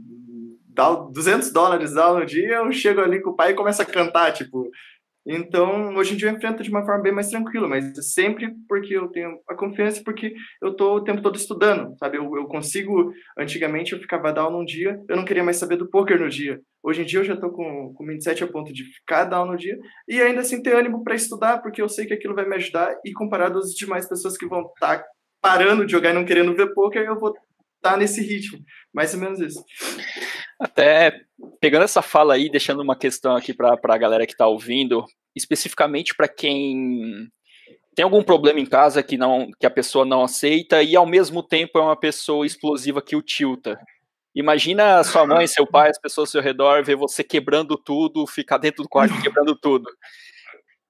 [0.76, 4.32] dá 200 dólares no dia, eu chego ali com o pai e começo a cantar,
[4.32, 4.70] tipo,
[5.28, 7.84] então, hoje em dia eu enfrento de uma forma bem mais tranquila, mas
[8.14, 12.16] sempre porque eu tenho a confiança, porque eu tô o tempo todo estudando, sabe?
[12.16, 15.90] Eu, eu consigo, antigamente eu ficava down num dia, eu não queria mais saber do
[15.90, 16.60] poker no dia.
[16.80, 19.56] Hoje em dia eu já tô com, com 27 a ponto de ficar down no
[19.56, 22.54] dia e ainda assim ter ânimo para estudar, porque eu sei que aquilo vai me
[22.54, 25.04] ajudar e comparado às demais pessoas que vão estar tá
[25.42, 28.60] parando de jogar e não querendo ver poker, eu vou estar tá nesse ritmo.
[28.94, 29.64] Mais ou menos isso.
[30.58, 31.20] Até
[31.60, 36.14] pegando essa fala aí, deixando uma questão aqui para a galera que está ouvindo, especificamente
[36.14, 37.28] para quem
[37.94, 41.42] tem algum problema em casa que não que a pessoa não aceita e ao mesmo
[41.42, 43.78] tempo é uma pessoa explosiva que o tilta.
[44.34, 48.58] Imagina sua mãe, seu pai, as pessoas ao seu redor, ver você quebrando tudo, ficar
[48.58, 49.88] dentro do quarto quebrando tudo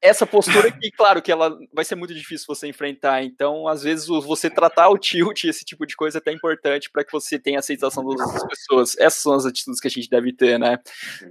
[0.00, 3.22] essa postura que, claro, que ela vai ser muito difícil você enfrentar.
[3.22, 7.04] Então, às vezes, você tratar o tilt, esse tipo de coisa, é até importante para
[7.04, 8.96] que você tenha aceitação das pessoas.
[8.98, 10.78] Essas são as atitudes que a gente deve ter, né?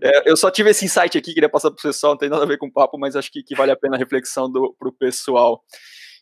[0.02, 2.44] É, eu só tive esse insight aqui, queria passar para o pessoal, não tem nada
[2.44, 4.90] a ver com o papo, mas acho que, que vale a pena a reflexão para
[4.90, 5.64] o pessoal.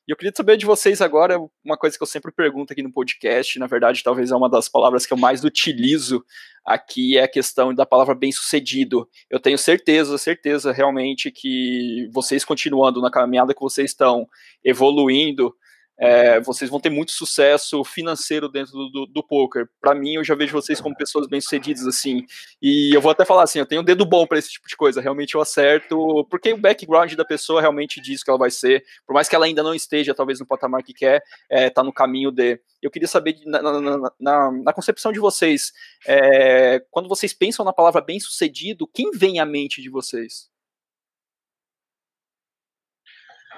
[0.05, 2.91] E eu queria saber de vocês agora uma coisa que eu sempre pergunto aqui no
[2.91, 6.25] podcast, na verdade, talvez é uma das palavras que eu mais utilizo
[6.65, 9.07] aqui, é a questão da palavra bem-sucedido.
[9.29, 14.27] Eu tenho certeza, certeza realmente que vocês continuando na caminhada que vocês estão,
[14.61, 15.55] evoluindo,
[15.97, 19.67] é, vocês vão ter muito sucesso financeiro dentro do, do, do poker.
[19.79, 22.25] Para mim, eu já vejo vocês como pessoas bem-sucedidas, assim.
[22.61, 24.75] E eu vou até falar assim, eu tenho um dedo bom para esse tipo de
[24.75, 28.83] coisa, realmente eu acerto, porque o background da pessoa realmente diz que ela vai ser,
[29.05, 31.93] por mais que ela ainda não esteja, talvez, no patamar que quer, é, tá no
[31.93, 32.59] caminho de.
[32.81, 35.71] Eu queria saber, na, na, na, na concepção de vocês,
[36.05, 40.51] é, quando vocês pensam na palavra bem-sucedido, quem vem à mente de vocês?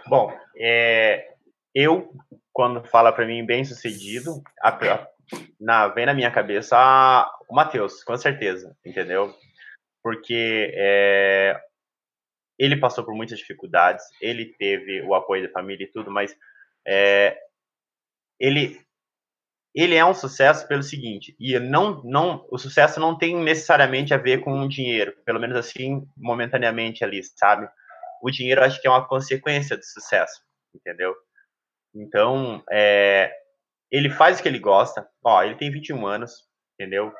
[0.08, 1.35] Bom, é,
[1.76, 2.10] eu,
[2.54, 5.08] quando fala para mim bem sucedido, a, a,
[5.60, 9.36] na, vem na minha cabeça a, o Matheus, com certeza, entendeu?
[10.02, 11.60] Porque é,
[12.58, 16.36] ele passou por muitas dificuldades, ele teve o apoio da família e tudo, mas
[16.88, 17.38] é,
[18.40, 18.80] ele
[19.74, 24.18] ele é um sucesso pelo seguinte, e não, não, o sucesso não tem necessariamente a
[24.18, 27.68] ver com o dinheiro, pelo menos assim, momentaneamente ali, sabe?
[28.22, 30.42] O dinheiro acho que é uma consequência do sucesso,
[30.74, 31.14] entendeu?
[31.96, 33.32] Então, é,
[33.90, 35.08] ele faz o que ele gosta.
[35.24, 37.14] Ó, ele tem 21 anos, entendeu?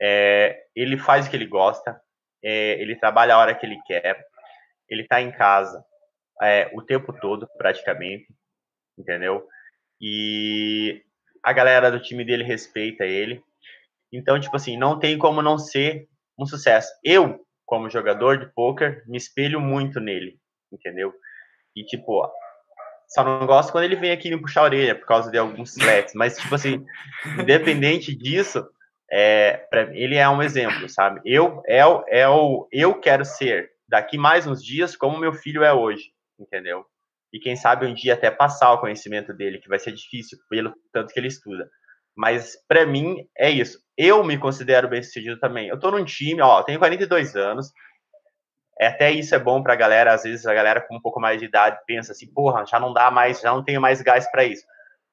[0.00, 2.00] É, ele faz o que ele gosta.
[2.42, 4.24] É, ele trabalha a hora que ele quer.
[4.88, 5.84] Ele tá em casa
[6.40, 8.26] é, o tempo todo, praticamente,
[8.96, 9.46] entendeu?
[10.00, 11.02] E
[11.42, 13.42] a galera do time dele respeita ele.
[14.12, 16.92] Então, tipo assim, não tem como não ser um sucesso.
[17.02, 20.38] Eu, como jogador de poker, me espelho muito nele,
[20.72, 21.12] entendeu?
[21.74, 22.22] E, tipo,
[23.08, 25.76] só não gosto quando ele vem aqui me puxar a orelha por causa de alguns
[25.76, 26.14] slacks.
[26.14, 26.84] Mas, tipo assim,
[27.38, 28.66] independente disso,
[29.10, 31.20] é, pra, ele é um exemplo, sabe?
[31.24, 35.62] Eu, é, o, é o, eu quero ser, daqui mais uns dias, como meu filho
[35.62, 36.84] é hoje, entendeu?
[37.32, 40.74] E quem sabe um dia até passar o conhecimento dele, que vai ser difícil, pelo
[40.92, 41.68] tanto que ele estuda.
[42.16, 43.78] Mas, para mim, é isso.
[43.96, 45.68] Eu me considero bem sucedido também.
[45.68, 47.70] Eu tô num time, ó, tenho 42 anos,
[48.78, 51.38] até isso é bom para a galera, às vezes a galera com um pouco mais
[51.40, 54.44] de idade pensa assim, porra, já não dá mais, já não tenho mais gás para
[54.44, 54.64] isso.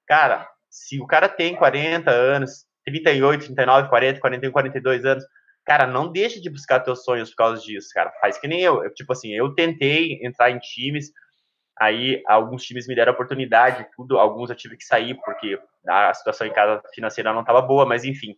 [0.06, 5.24] Cara, se o cara tem 40 anos, 38, 39, 40, 41, 42 anos,
[5.66, 8.12] cara, não deixa de buscar teus sonhos por causa disso, cara.
[8.20, 8.84] Faz que nem eu.
[8.84, 11.12] eu tipo assim, eu tentei entrar em times,
[11.80, 16.48] aí alguns times me deram oportunidade, tudo, alguns eu tive que sair porque a situação
[16.48, 18.36] em casa financeira não estava boa, mas enfim,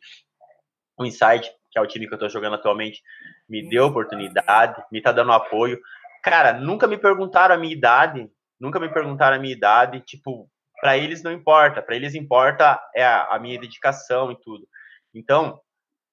[0.98, 3.04] o Insight que é o time que eu tô jogando atualmente,
[3.50, 5.78] me deu oportunidade, me tá dando apoio.
[6.24, 10.98] Cara, nunca me perguntaram a minha idade, nunca me perguntaram a minha idade, tipo, para
[10.98, 14.66] eles não importa, para eles importa é a, minha dedicação e tudo.
[15.14, 15.60] Então,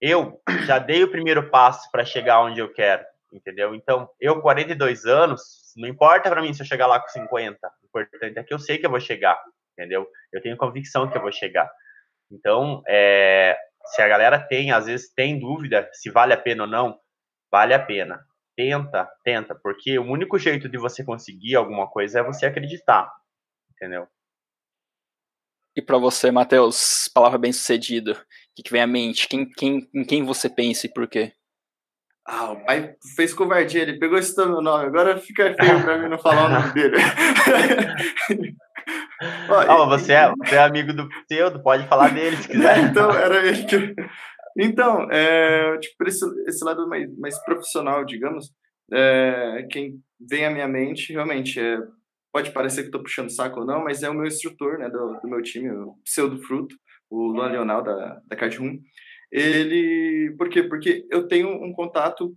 [0.01, 3.73] eu já dei o primeiro passo para chegar onde eu quero, entendeu?
[3.73, 7.87] Então, eu 42 anos, não importa para mim se eu chegar lá com 50, o
[7.87, 9.41] importante é que eu sei que eu vou chegar,
[9.79, 10.09] entendeu?
[10.33, 11.71] Eu tenho convicção que eu vou chegar.
[12.33, 13.57] Então, é,
[13.87, 16.99] se a galera tem, às vezes tem dúvida se vale a pena ou não,
[17.51, 18.21] vale a pena.
[18.57, 23.11] Tenta, tenta, porque o único jeito de você conseguir alguma coisa é você acreditar,
[23.73, 24.07] entendeu?
[25.75, 28.17] E para você, Matheus, palavra bem sucedida, o
[28.55, 29.27] que, que, vem à mente?
[29.27, 31.33] Quem, quem, em quem você pensa e por quê?
[32.27, 36.09] Ah, o pai fez covardia, ele pegou esse meu nome, agora fica feio pra mim
[36.09, 36.97] não falar o nome dele.
[39.69, 42.79] Ó, você, é, você é amigo do Pseudo, pode falar dele se quiser.
[42.85, 43.95] então, era ele que.
[44.59, 48.51] Então, é, tipo, esse, esse lado mais, mais profissional, digamos,
[48.93, 49.95] é, quem
[50.29, 51.79] vem à minha mente realmente é
[52.33, 55.21] pode parecer que estou puxando saco ou não, mas é o meu instrutor, né, do,
[55.21, 56.75] do meu time, o Pseudo Fruto,
[57.11, 58.79] o Luan Leonel da, da Card Room.
[59.31, 60.63] Ele, por quê?
[60.63, 62.35] Porque eu tenho um contato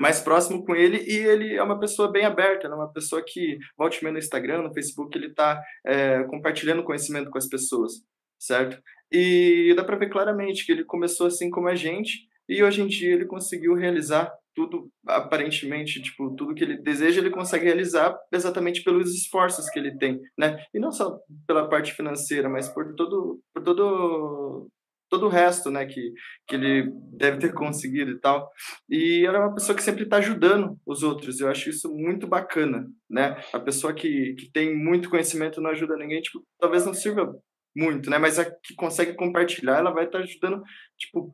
[0.00, 3.58] mais próximo com ele e ele é uma pessoa bem aberta, é uma pessoa que
[3.76, 7.92] volte no Instagram, no Facebook, ele está é, compartilhando conhecimento com as pessoas,
[8.38, 8.80] certo?
[9.10, 12.86] E dá para ver claramente que ele começou assim como a gente e hoje em
[12.86, 18.82] dia ele conseguiu realizar tudo aparentemente, tipo, tudo que ele deseja, ele consegue realizar exatamente
[18.82, 20.64] pelos esforços que ele tem, né?
[20.72, 24.68] E não só pela parte financeira, mas por todo por todo
[25.08, 26.12] todo o resto, né, que,
[26.46, 28.50] que ele deve ter conseguido e tal.
[28.88, 31.40] E era uma pessoa que sempre está ajudando os outros.
[31.40, 33.40] Eu acho isso muito bacana, né?
[33.52, 37.34] A pessoa que, que tem muito conhecimento não ajuda ninguém, tipo, talvez não sirva
[37.74, 38.18] muito, né?
[38.18, 40.62] Mas a que consegue compartilhar, ela vai estar tá ajudando,
[40.98, 41.32] tipo,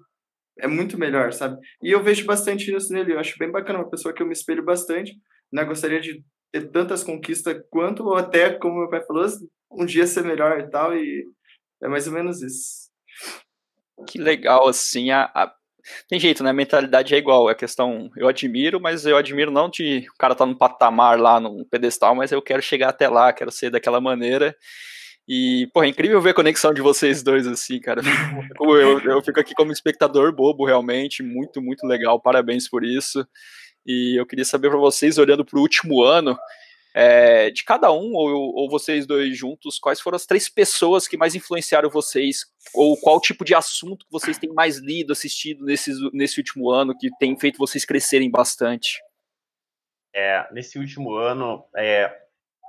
[0.58, 1.58] é muito melhor, sabe?
[1.82, 4.32] E eu vejo bastante isso nele, eu acho bem bacana, uma pessoa que eu me
[4.32, 5.16] espelho bastante,
[5.52, 5.64] né?
[5.64, 9.26] Gostaria de ter tantas conquistas quanto, ou até, como meu pai falou,
[9.70, 11.24] um dia ser melhor e tal, e
[11.82, 12.90] é mais ou menos isso.
[14.06, 15.52] Que legal, assim, a, a...
[16.08, 16.50] Tem jeito, né?
[16.50, 17.50] A mentalidade é igual.
[17.50, 18.10] É questão.
[18.16, 22.14] Eu admiro, mas eu admiro não de o cara tá no patamar lá, num pedestal,
[22.14, 24.56] mas eu quero chegar até lá, quero ser daquela maneira.
[25.28, 28.00] E, pô, é incrível ver a conexão de vocês dois, assim, cara.
[28.60, 31.22] Eu, eu, eu fico aqui como espectador bobo, realmente.
[31.22, 32.20] Muito, muito legal.
[32.20, 33.26] Parabéns por isso.
[33.84, 36.38] E eu queria saber para vocês, olhando para o último ano,
[36.94, 41.16] é, de cada um, ou, ou, vocês dois juntos, quais foram as três pessoas que
[41.16, 42.44] mais influenciaram vocês?
[42.74, 46.96] Ou qual tipo de assunto que vocês têm mais lido, assistido nesse, nesse último ano,
[46.96, 49.00] que tem feito vocês crescerem bastante?
[50.14, 52.14] É, nesse último ano, é,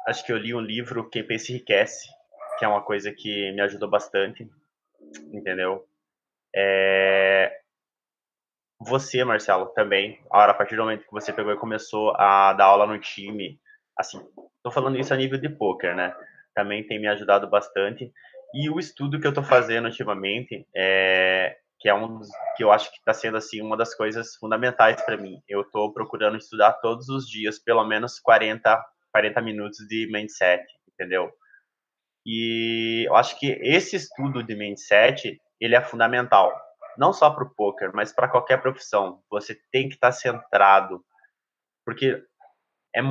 [0.08, 2.08] acho que eu li um livro, Quem Pensa Enriquece,
[2.58, 4.50] que é uma coisa que me ajudou bastante,
[5.34, 5.86] entendeu?
[6.56, 7.60] É...
[8.80, 12.86] Você, Marcelo, também, a partir do momento que você pegou e começou a dar aula
[12.86, 13.60] no time,
[13.98, 14.20] assim,
[14.64, 16.16] tô falando isso a nível de poker, né?
[16.54, 18.12] Também tem me ajudado bastante.
[18.54, 22.72] E o estudo que eu tô fazendo ultimamente, é, que é um dos, que eu
[22.72, 25.42] acho que está sendo assim uma das coisas fundamentais para mim.
[25.50, 28.82] Eu tô procurando estudar todos os dias, pelo menos 40,
[29.12, 31.32] 40 minutos de mindset, entendeu?
[32.26, 36.54] E eu acho que esse estudo de mindset, ele é fundamental,
[36.98, 39.22] não só para o poker, mas para qualquer profissão.
[39.30, 41.04] Você tem que estar tá centrado,
[41.86, 42.24] porque
[42.96, 43.02] é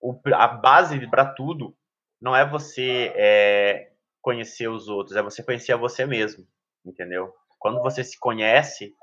[0.00, 1.76] o, a base para tudo
[2.20, 6.46] não é você é, conhecer os outros, é você conhecer a você mesmo,
[6.84, 7.32] entendeu?
[7.58, 8.94] Quando você se conhece,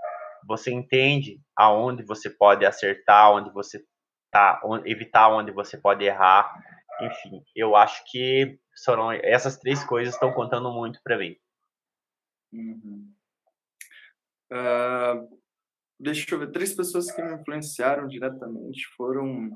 [0.48, 3.84] você entende aonde você pode acertar, onde você
[4.32, 6.52] tá, onde, evitar onde você pode errar.
[7.02, 11.36] Enfim, eu acho que foram essas três coisas estão contando muito para mim.
[12.54, 13.12] Uhum.
[14.52, 15.40] Uh,
[16.00, 19.52] deixa eu ver, três pessoas que me influenciaram diretamente foram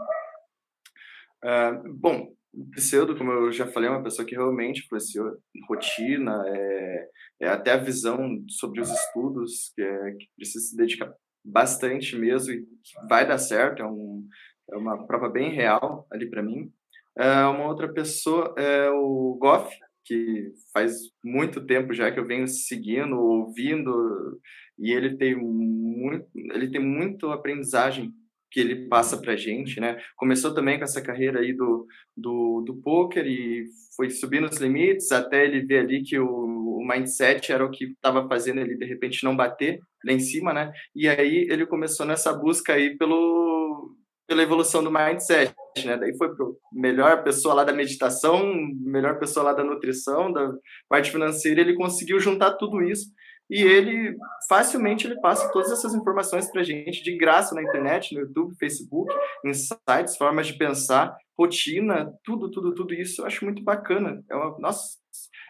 [1.44, 2.34] Uh, bom,
[2.76, 5.38] Pseudo, como eu já falei, é uma pessoa que realmente influenciou
[5.68, 7.08] rotina, é,
[7.42, 11.14] é até a visão sobre os estudos, que, é, que precisa se dedicar
[11.44, 12.66] bastante mesmo e
[13.10, 14.28] vai dar certo, é, um,
[14.70, 16.72] é uma prova bem real ali para mim.
[17.18, 19.74] Uh, uma outra pessoa é o Goff,
[20.06, 24.40] que faz muito tempo já que eu venho seguindo, ouvindo,
[24.78, 28.14] e ele tem muito, ele tem muito aprendizagem
[28.52, 29.98] que ele passa para gente, né?
[30.18, 35.12] Começou também com essa carreira aí do, do, do poker e foi subindo os limites
[35.12, 38.86] até ele ver ali que o, o mindset era o que estava fazendo ele de
[38.86, 40.72] repente não bater lá em cima, né?
[40.94, 43.96] E aí ele começou nessa busca aí pelo
[44.28, 45.54] pela evolução do mindset,
[45.86, 45.98] né?
[45.98, 50.54] Daí foi pro melhor pessoa lá da meditação, melhor pessoa lá da nutrição, da
[50.88, 53.08] parte financeira, ele conseguiu juntar tudo isso
[53.52, 58.22] e ele facilmente ele passa todas essas informações para gente de graça na internet, no
[58.22, 59.14] YouTube, Facebook,
[59.54, 64.24] sites, formas de pensar, rotina, tudo, tudo, tudo isso eu acho muito bacana.
[64.32, 64.98] É uma, nossa,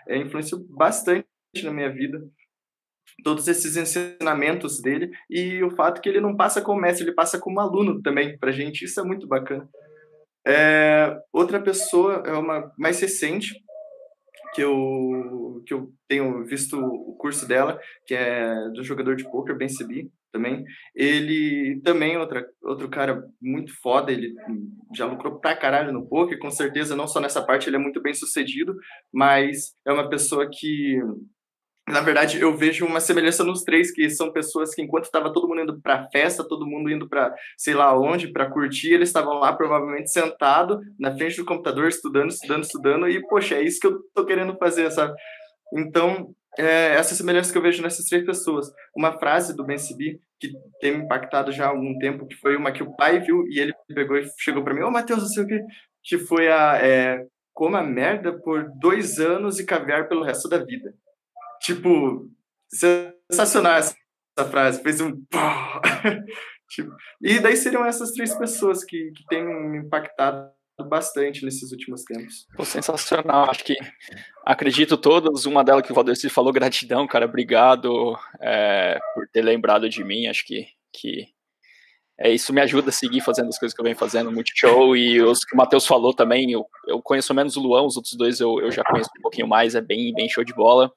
[0.08, 1.28] é, influenciou bastante
[1.64, 2.20] na minha vida
[3.24, 7.38] todos esses ensinamentos dele e o fato que ele não passa como mestre, ele passa
[7.38, 8.84] como aluno também para gente.
[8.84, 9.70] Isso é muito bacana.
[10.48, 13.54] É, outra pessoa é uma mais recente
[14.54, 19.56] que eu que eu tenho visto o curso dela, que é do jogador de poker
[19.56, 20.64] Ben Sebi também.
[20.96, 24.34] Ele também outra outro cara muito foda, ele
[24.96, 28.02] já lucrou pra caralho no poker, com certeza não só nessa parte ele é muito
[28.02, 28.76] bem sucedido,
[29.14, 31.00] mas é uma pessoa que
[31.92, 35.48] na verdade, eu vejo uma semelhança nos três, que são pessoas que, enquanto estava todo
[35.48, 39.40] mundo indo para festa, todo mundo indo para sei lá onde, para curtir, eles estavam
[39.40, 43.88] lá provavelmente sentado na frente do computador, estudando, estudando, estudando, e, poxa, é isso que
[43.88, 45.14] eu tô querendo fazer, sabe?
[45.74, 48.72] Então, é, essa semelhança que eu vejo nessas três pessoas.
[48.96, 52.56] Uma frase do Ben Sibi, que tem me impactado já há algum tempo, que foi
[52.56, 55.22] uma que o pai viu e ele pegou e chegou para mim: Ô, oh, Matheus,
[55.22, 55.60] não sei o que,
[56.04, 56.78] que foi a.
[56.84, 60.94] É, coma merda por dois anos e caviar pelo resto da vida.
[61.62, 62.30] Tipo,
[62.70, 63.96] sensacional essa,
[64.50, 64.82] frase.
[64.82, 65.12] Fez um.
[66.70, 66.92] tipo,
[67.22, 70.52] e daí seriam essas três pessoas que, que têm me impactado
[70.90, 72.48] bastante nesses últimos tempos.
[72.56, 73.76] Pô, sensacional, acho que
[74.46, 79.88] acredito todas, uma delas que o Valdeci falou, gratidão, cara, obrigado é, por ter lembrado
[79.88, 81.28] de mim, acho que, que
[82.20, 84.96] é, isso me ajuda a seguir fazendo as coisas que eu venho fazendo, muito show,
[84.96, 88.16] e os que o Matheus falou também, eu, eu conheço menos o Luan, os outros
[88.16, 90.92] dois eu, eu já conheço um pouquinho mais, é bem, bem show de bola,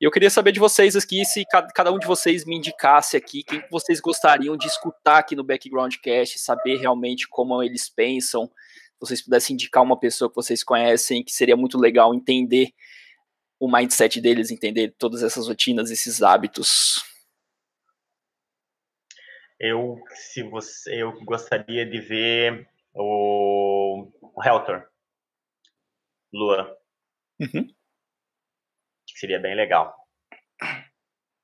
[0.00, 3.44] e eu queria saber de vocês aqui, se cada um de vocês me indicasse aqui,
[3.44, 9.00] quem vocês gostariam de escutar aqui no Background Cast, saber realmente como eles pensam, se
[9.00, 12.72] vocês pudessem indicar uma pessoa que vocês conhecem, que seria muito legal entender
[13.58, 17.02] o mindset deles, entender todas essas rotinas, esses hábitos.
[19.60, 24.84] Eu, se você, eu gostaria de ver o, o Heltor,
[26.32, 26.76] Lua.
[27.38, 27.73] Uhum
[29.24, 29.94] seria bem legal.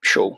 [0.04, 0.36] Show.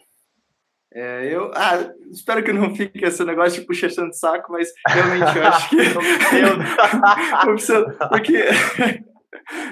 [0.94, 5.36] É, eu ah, espero que não fique esse negócio de puxação de saco, mas realmente
[5.36, 5.76] eu acho que.
[8.10, 8.36] porque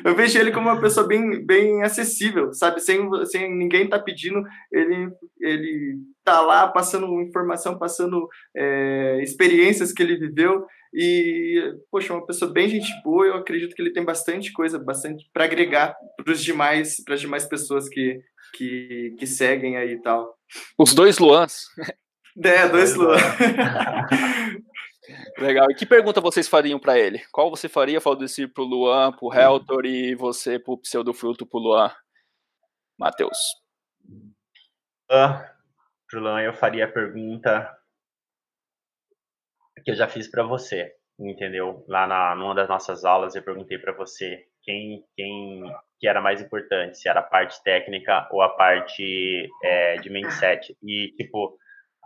[0.05, 2.81] eu vejo ele como uma pessoa bem, bem acessível, sabe?
[2.81, 4.43] Sem, sem ninguém tá pedindo,
[4.73, 10.67] ele, ele tá lá passando informação, passando é, experiências que ele viveu.
[10.93, 15.29] E, poxa, uma pessoa bem gente boa, eu acredito que ele tem bastante coisa, bastante
[15.33, 18.21] para agregar para os demais, para as demais pessoas que,
[18.55, 20.37] que, que seguem aí e tal.
[20.77, 21.63] Os dois Luans.
[22.43, 23.23] É, dois Luans.
[25.39, 25.71] Legal.
[25.71, 27.23] E que pergunta vocês fariam para ele?
[27.33, 31.91] Qual você faria, Valdecir, pro Luan, pro Heltor e você pro Pseudofruto pro Luan?
[32.99, 33.39] Matheus.
[35.11, 35.43] Uh,
[36.09, 37.69] pro Luan eu faria a pergunta
[39.85, 41.85] que eu já fiz para você, entendeu?
[41.89, 45.63] Lá na numa das nossas aulas eu perguntei para você quem quem
[45.99, 50.75] que era mais importante, se era a parte técnica ou a parte é, de mindset.
[50.83, 51.57] E tipo,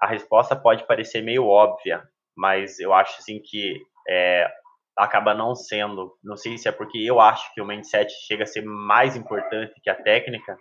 [0.01, 2.03] a resposta pode parecer meio óbvia,
[2.37, 4.51] mas eu acho assim que é,
[4.97, 6.17] acaba não sendo.
[6.23, 9.81] Não sei se é porque eu acho que o mindset chega a ser mais importante
[9.83, 10.57] que a técnica,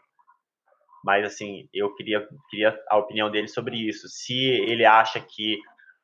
[1.03, 4.07] mas assim, eu queria, queria a opinião dele sobre isso.
[4.07, 5.59] Se ele acha que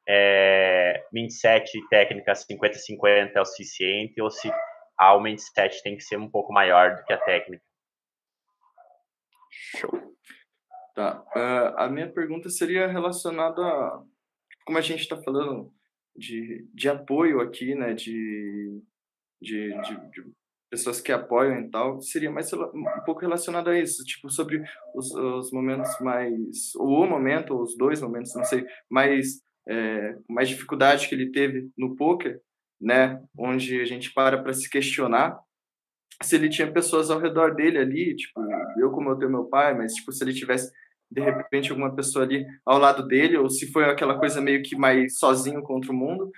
[0.07, 4.51] é, mindset e técnica 50-50 é o suficiente ou se
[4.97, 7.63] a, o mindset tem que ser um pouco maior do que a técnica.
[9.51, 9.91] Show.
[10.95, 11.23] Tá.
[11.35, 14.03] Uh, a minha pergunta seria relacionada a
[14.69, 15.73] como a gente está falando
[16.15, 18.83] de, de apoio aqui, né, de,
[19.41, 20.31] de, de, de,
[20.69, 25.11] pessoas que apoiam e tal, seria mais um pouco relacionado a isso, tipo, sobre os,
[25.11, 30.49] os momentos mais, ou o momento, ou os dois momentos, não sei, mais é, mais
[30.49, 32.39] dificuldade que ele teve no poker,
[32.79, 35.37] né, onde a gente para para se questionar
[36.21, 38.41] se ele tinha pessoas ao redor dele ali, tipo,
[38.77, 40.71] eu como eu tenho meu pai, mas tipo, se ele tivesse
[41.09, 44.75] de repente alguma pessoa ali ao lado dele, ou se foi aquela coisa meio que
[44.75, 46.29] mais sozinho contra o mundo,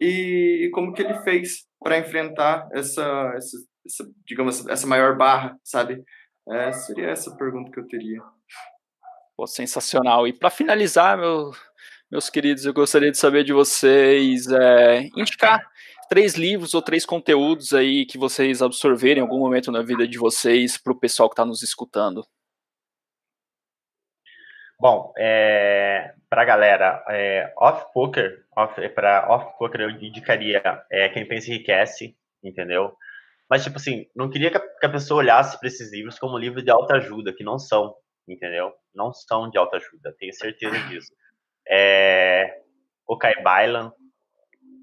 [0.00, 3.56] e, e como que ele fez para enfrentar essa, essa,
[3.86, 6.02] essa, digamos, essa maior barra, sabe?
[6.48, 8.20] É, seria essa a pergunta que eu teria.
[9.36, 10.26] Pô, sensacional.
[10.26, 11.50] E para finalizar, meu,
[12.10, 15.60] meus queridos, eu gostaria de saber de vocês é, indicar
[16.08, 20.18] três livros ou três conteúdos aí que vocês absorverem em algum momento na vida de
[20.18, 22.24] vocês para o pessoal que está nos escutando.
[24.78, 31.08] Bom, é, para a galera, é, off poker, off, para off poker eu indicaria é,
[31.08, 32.94] quem pensa enriquece, entendeu?
[33.48, 36.70] Mas tipo assim, não queria que a, pessoa olhasse para esses livros como livros de
[36.70, 37.94] autoajuda, que não são,
[38.28, 38.72] entendeu?
[38.94, 41.12] Não são de autoajuda, tenho certeza disso.
[41.68, 42.60] É,
[43.06, 43.92] o Kai Bailan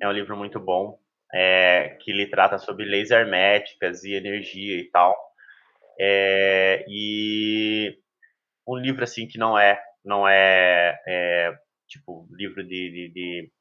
[0.01, 0.99] é um livro muito bom,
[1.33, 5.15] é, que ele trata sobre leis herméticas e energia e tal.
[5.99, 7.97] É, e
[8.67, 11.53] um livro assim que não é não é, é
[11.87, 13.51] tipo livro de, de, de,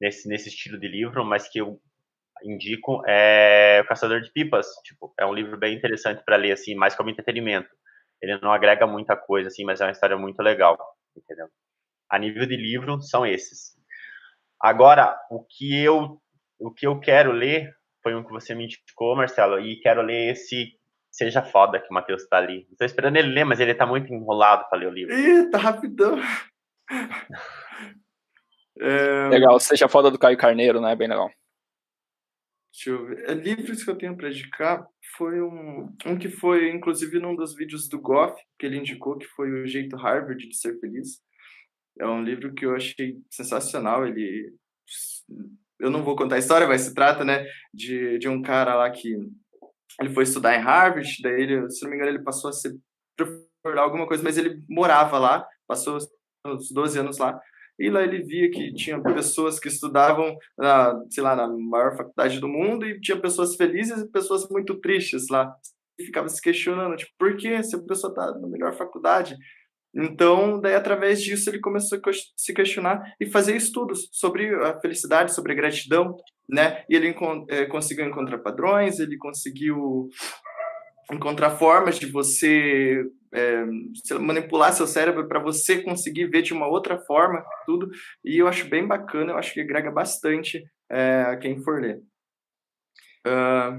[0.00, 1.80] nesse nesse estilo de livro, mas que eu
[2.44, 4.66] indico é o Caçador de Pipas.
[4.84, 7.68] Tipo, é um livro bem interessante para ler assim, mais como entretenimento.
[8.20, 10.78] Ele não agrega muita coisa assim, mas é uma história muito legal,
[11.16, 11.48] entendeu?
[12.12, 13.72] A nível de livro são esses.
[14.60, 16.20] Agora, o que eu
[16.60, 20.32] o que eu quero ler foi um que você me indicou, Marcelo, e quero ler
[20.32, 20.78] esse
[21.10, 22.66] Seja Foda que o Matheus tá ali.
[22.70, 25.14] Estou esperando ele ler, mas ele tá muito enrolado para ler o livro.
[25.14, 26.18] Ih, tá rapidão.
[28.78, 29.28] é...
[29.28, 30.94] Legal, Seja Foda do Caio Carneiro, né?
[30.94, 31.30] Bem legal.
[32.72, 33.30] Deixa eu ver.
[33.30, 34.86] É, livros que eu tenho para indicar
[35.16, 39.26] foi um, um que foi, inclusive, num dos vídeos do Goff, que ele indicou, que
[39.26, 41.20] foi O Jeito Harvard de Ser Feliz.
[41.98, 44.06] É um livro que eu achei sensacional.
[44.06, 44.52] Ele
[45.82, 48.88] eu não vou contar a história, mas se trata, né, de, de um cara lá
[48.88, 49.16] que
[50.00, 52.72] ele foi estudar em Harvard, daí ele, se não me engano, ele passou a ser
[53.76, 55.98] alguma coisa, mas ele morava lá, passou
[56.46, 57.38] uns 12 anos lá,
[57.78, 62.38] e lá ele via que tinha pessoas que estudavam, na, sei lá, na maior faculdade
[62.38, 65.52] do mundo, e tinha pessoas felizes e pessoas muito tristes lá.
[65.98, 69.36] E ficava se questionando, tipo, por que se a pessoa está na melhor faculdade?
[69.94, 75.34] Então, daí através disso ele começou a se questionar e fazer estudos sobre a felicidade,
[75.34, 76.16] sobre a gratidão,
[76.48, 76.84] né?
[76.88, 77.14] E ele
[77.48, 80.08] é, conseguiu encontrar padrões, ele conseguiu
[81.10, 83.64] encontrar formas de você é,
[84.18, 87.90] manipular seu cérebro para você conseguir ver de uma outra forma tudo.
[88.24, 92.00] E eu acho bem bacana, eu acho que agrega bastante é, a quem for ler.
[93.26, 93.78] Uh,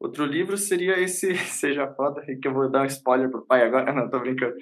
[0.00, 3.90] outro livro seria esse Seja Foda, que eu vou dar um spoiler pro pai agora.
[3.94, 4.54] Não, tô brincando.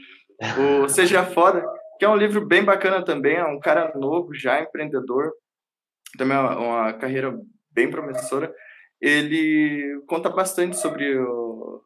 [0.82, 1.64] O Seja Foda,
[1.98, 5.32] que é um livro bem bacana também, é um cara novo, já empreendedor,
[6.16, 7.36] também é uma, uma carreira
[7.70, 8.52] bem promissora.
[9.00, 11.82] Ele conta bastante sobre o,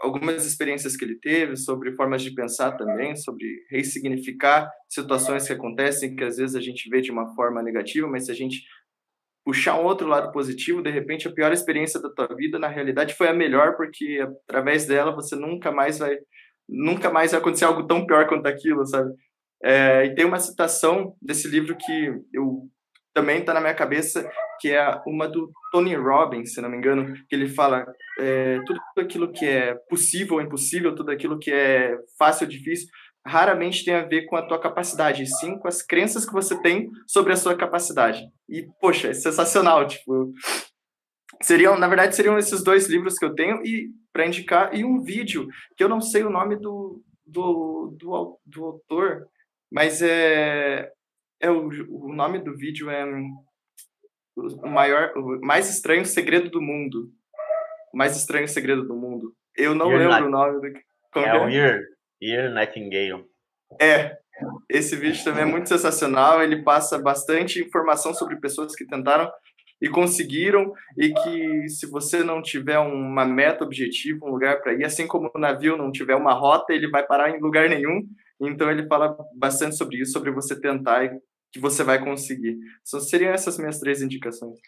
[0.00, 6.14] algumas experiências que ele teve, sobre formas de pensar também, sobre ressignificar situações que acontecem
[6.14, 8.62] que às vezes a gente vê de uma forma negativa, mas se a gente
[9.44, 13.14] puxar um outro lado positivo, de repente a pior experiência da tua vida na realidade
[13.14, 16.18] foi a melhor, porque através dela você nunca mais vai
[16.68, 19.12] nunca mais vai acontecer algo tão pior quanto aquilo, sabe?
[19.62, 22.68] É, e tem uma citação desse livro que eu
[23.14, 24.28] também está na minha cabeça,
[24.60, 27.86] que é uma do Tony Robbins, se não me engano, que ele fala
[28.18, 32.88] é, tudo aquilo que é possível ou impossível, tudo aquilo que é fácil ou difícil,
[33.26, 36.90] raramente tem a ver com a tua capacidade, sim com as crenças que você tem
[37.06, 38.22] sobre a sua capacidade.
[38.48, 40.32] E, poxa, é sensacional, tipo...
[41.42, 45.02] Seriam, na verdade, seriam esses dois livros que eu tenho e para indicar e um
[45.02, 45.46] vídeo
[45.76, 49.26] que eu não sei o nome do, do, do, do autor,
[49.70, 50.90] mas é,
[51.38, 53.04] é o, o nome do vídeo é
[54.34, 57.10] o maior, o mais estranho segredo do mundo.
[57.92, 59.34] O mais estranho segredo do mundo.
[59.54, 60.80] Eu não Ear lembro o nome do.
[61.12, 61.80] Como é, é o Ear,
[62.22, 63.26] Ear Nightingale.
[63.78, 64.16] É,
[64.70, 66.42] esse vídeo também é muito sensacional.
[66.42, 69.30] Ele passa bastante informação sobre pessoas que tentaram
[69.80, 74.84] e conseguiram, e que se você não tiver uma meta objetiva, um lugar para ir,
[74.84, 78.06] assim como o navio não tiver uma rota, ele vai parar em lugar nenhum.
[78.40, 81.10] Então ele fala bastante sobre isso, sobre você tentar e
[81.52, 82.56] que você vai conseguir.
[82.84, 84.58] Só seriam essas minhas três indicações.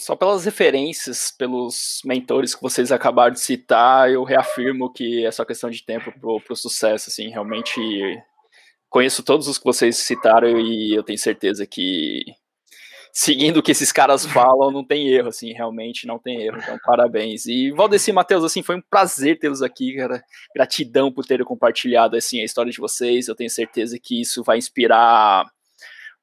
[0.00, 5.44] Só pelas referências, pelos mentores que vocês acabaram de citar, eu reafirmo que é só
[5.44, 7.78] questão de tempo pro, pro sucesso, assim, realmente
[8.88, 12.24] conheço todos os que vocês citaram e eu tenho certeza que
[13.12, 16.58] seguindo o que esses caras falam, não tem erro, assim, realmente não tem erro.
[16.58, 17.44] Então, parabéns.
[17.44, 20.24] E Valdeci e Matheus, assim, foi um prazer tê-los aqui, cara.
[20.54, 23.28] Gratidão por terem compartilhado, assim, a história de vocês.
[23.28, 25.44] Eu tenho certeza que isso vai inspirar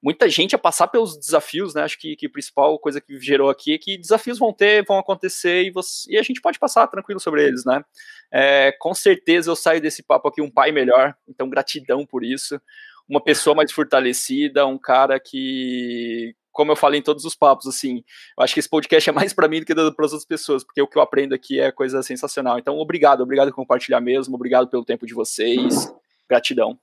[0.01, 1.83] muita gente a passar pelos desafios, né?
[1.83, 4.97] Acho que, que a principal coisa que gerou aqui é que desafios vão ter, vão
[4.97, 7.83] acontecer e, você, e a gente pode passar tranquilo sobre eles, né?
[8.31, 12.59] É, com certeza eu saio desse papo aqui um pai melhor, então gratidão por isso.
[13.07, 18.03] Uma pessoa mais fortalecida, um cara que, como eu falei em todos os papos, assim,
[18.38, 20.62] eu acho que esse podcast é mais para mim do que para as outras pessoas,
[20.62, 22.60] porque o que eu aprendo aqui é coisa sensacional.
[22.60, 25.89] Então, obrigado, obrigado por compartilhar mesmo, obrigado pelo tempo de vocês,
[26.28, 26.78] gratidão.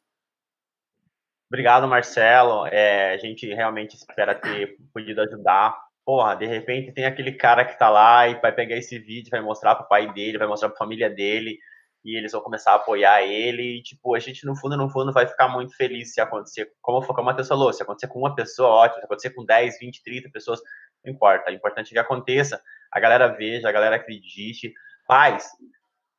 [1.50, 2.66] Obrigado, Marcelo.
[2.68, 5.78] É, a gente realmente espera ter podido ajudar.
[6.06, 9.42] Porra, de repente tem aquele cara que tá lá e vai pegar esse vídeo, vai
[9.42, 11.58] mostrar pro pai dele, vai mostrar pra família dele
[12.06, 13.78] e eles vão começar a apoiar ele.
[13.78, 17.04] E, tipo, a gente, no fundo, no fundo, vai ficar muito feliz se acontecer, como,
[17.04, 20.02] como o Matheus falou, se acontecer com uma pessoa, ótimo, se acontecer com 10, 20,
[20.04, 20.60] 30 pessoas,
[21.04, 21.50] não importa.
[21.50, 24.72] O importante é que aconteça, a galera veja, a galera acredite.
[25.08, 25.48] Pais,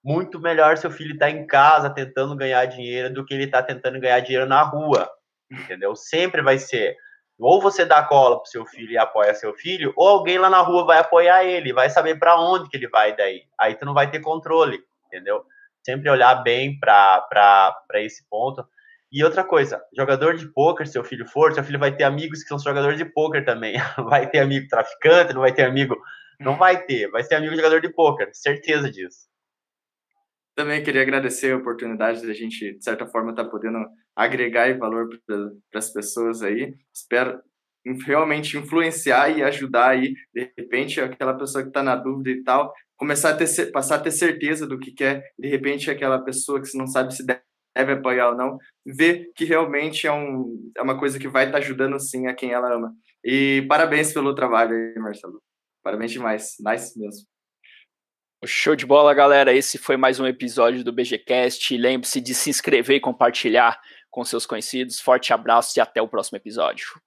[0.03, 3.99] muito melhor seu filho tá em casa tentando ganhar dinheiro do que ele tá tentando
[3.99, 5.09] ganhar dinheiro na rua,
[5.49, 5.95] entendeu?
[5.95, 6.97] Sempre vai ser.
[7.39, 10.59] Ou você dá cola pro seu filho e apoia seu filho, ou alguém lá na
[10.59, 13.43] rua vai apoiar ele, vai saber para onde que ele vai daí.
[13.57, 15.45] Aí tu não vai ter controle, entendeu?
[15.88, 18.67] Sempre olhar bem para esse ponto.
[19.09, 22.49] E outra coisa, jogador de pôquer, seu filho for, seu filho vai ter amigos que
[22.49, 23.77] são jogadores de pôquer também.
[24.09, 25.95] Vai ter amigo traficante, não vai ter amigo.
[26.41, 29.29] Não vai ter, vai ser amigo jogador de pôquer, certeza disso.
[30.53, 33.79] Também queria agradecer a oportunidade de a gente, de certa forma, estar tá podendo
[34.13, 36.75] agregar valor para as pessoas aí.
[36.93, 37.41] Espero
[38.05, 42.73] realmente influenciar e ajudar aí, de repente, aquela pessoa que está na dúvida e tal,
[42.98, 46.78] começar a ter, passar a ter certeza do que quer, de repente, aquela pessoa que
[46.78, 51.20] não sabe se deve apoiar ou não, ver que realmente é, um, é uma coisa
[51.20, 52.93] que vai estar tá ajudando sim a quem ela ama.
[53.24, 55.41] E parabéns pelo trabalho aí, Marcelo.
[55.84, 56.56] Parabéns demais.
[56.60, 57.28] Nice mesmo.
[58.45, 59.54] Show de bola, galera.
[59.54, 61.76] Esse foi mais um episódio do BGCast.
[61.76, 63.80] Lembre-se de se inscrever e compartilhar
[64.10, 65.00] com seus conhecidos.
[65.00, 66.88] Forte abraço e até o próximo episódio.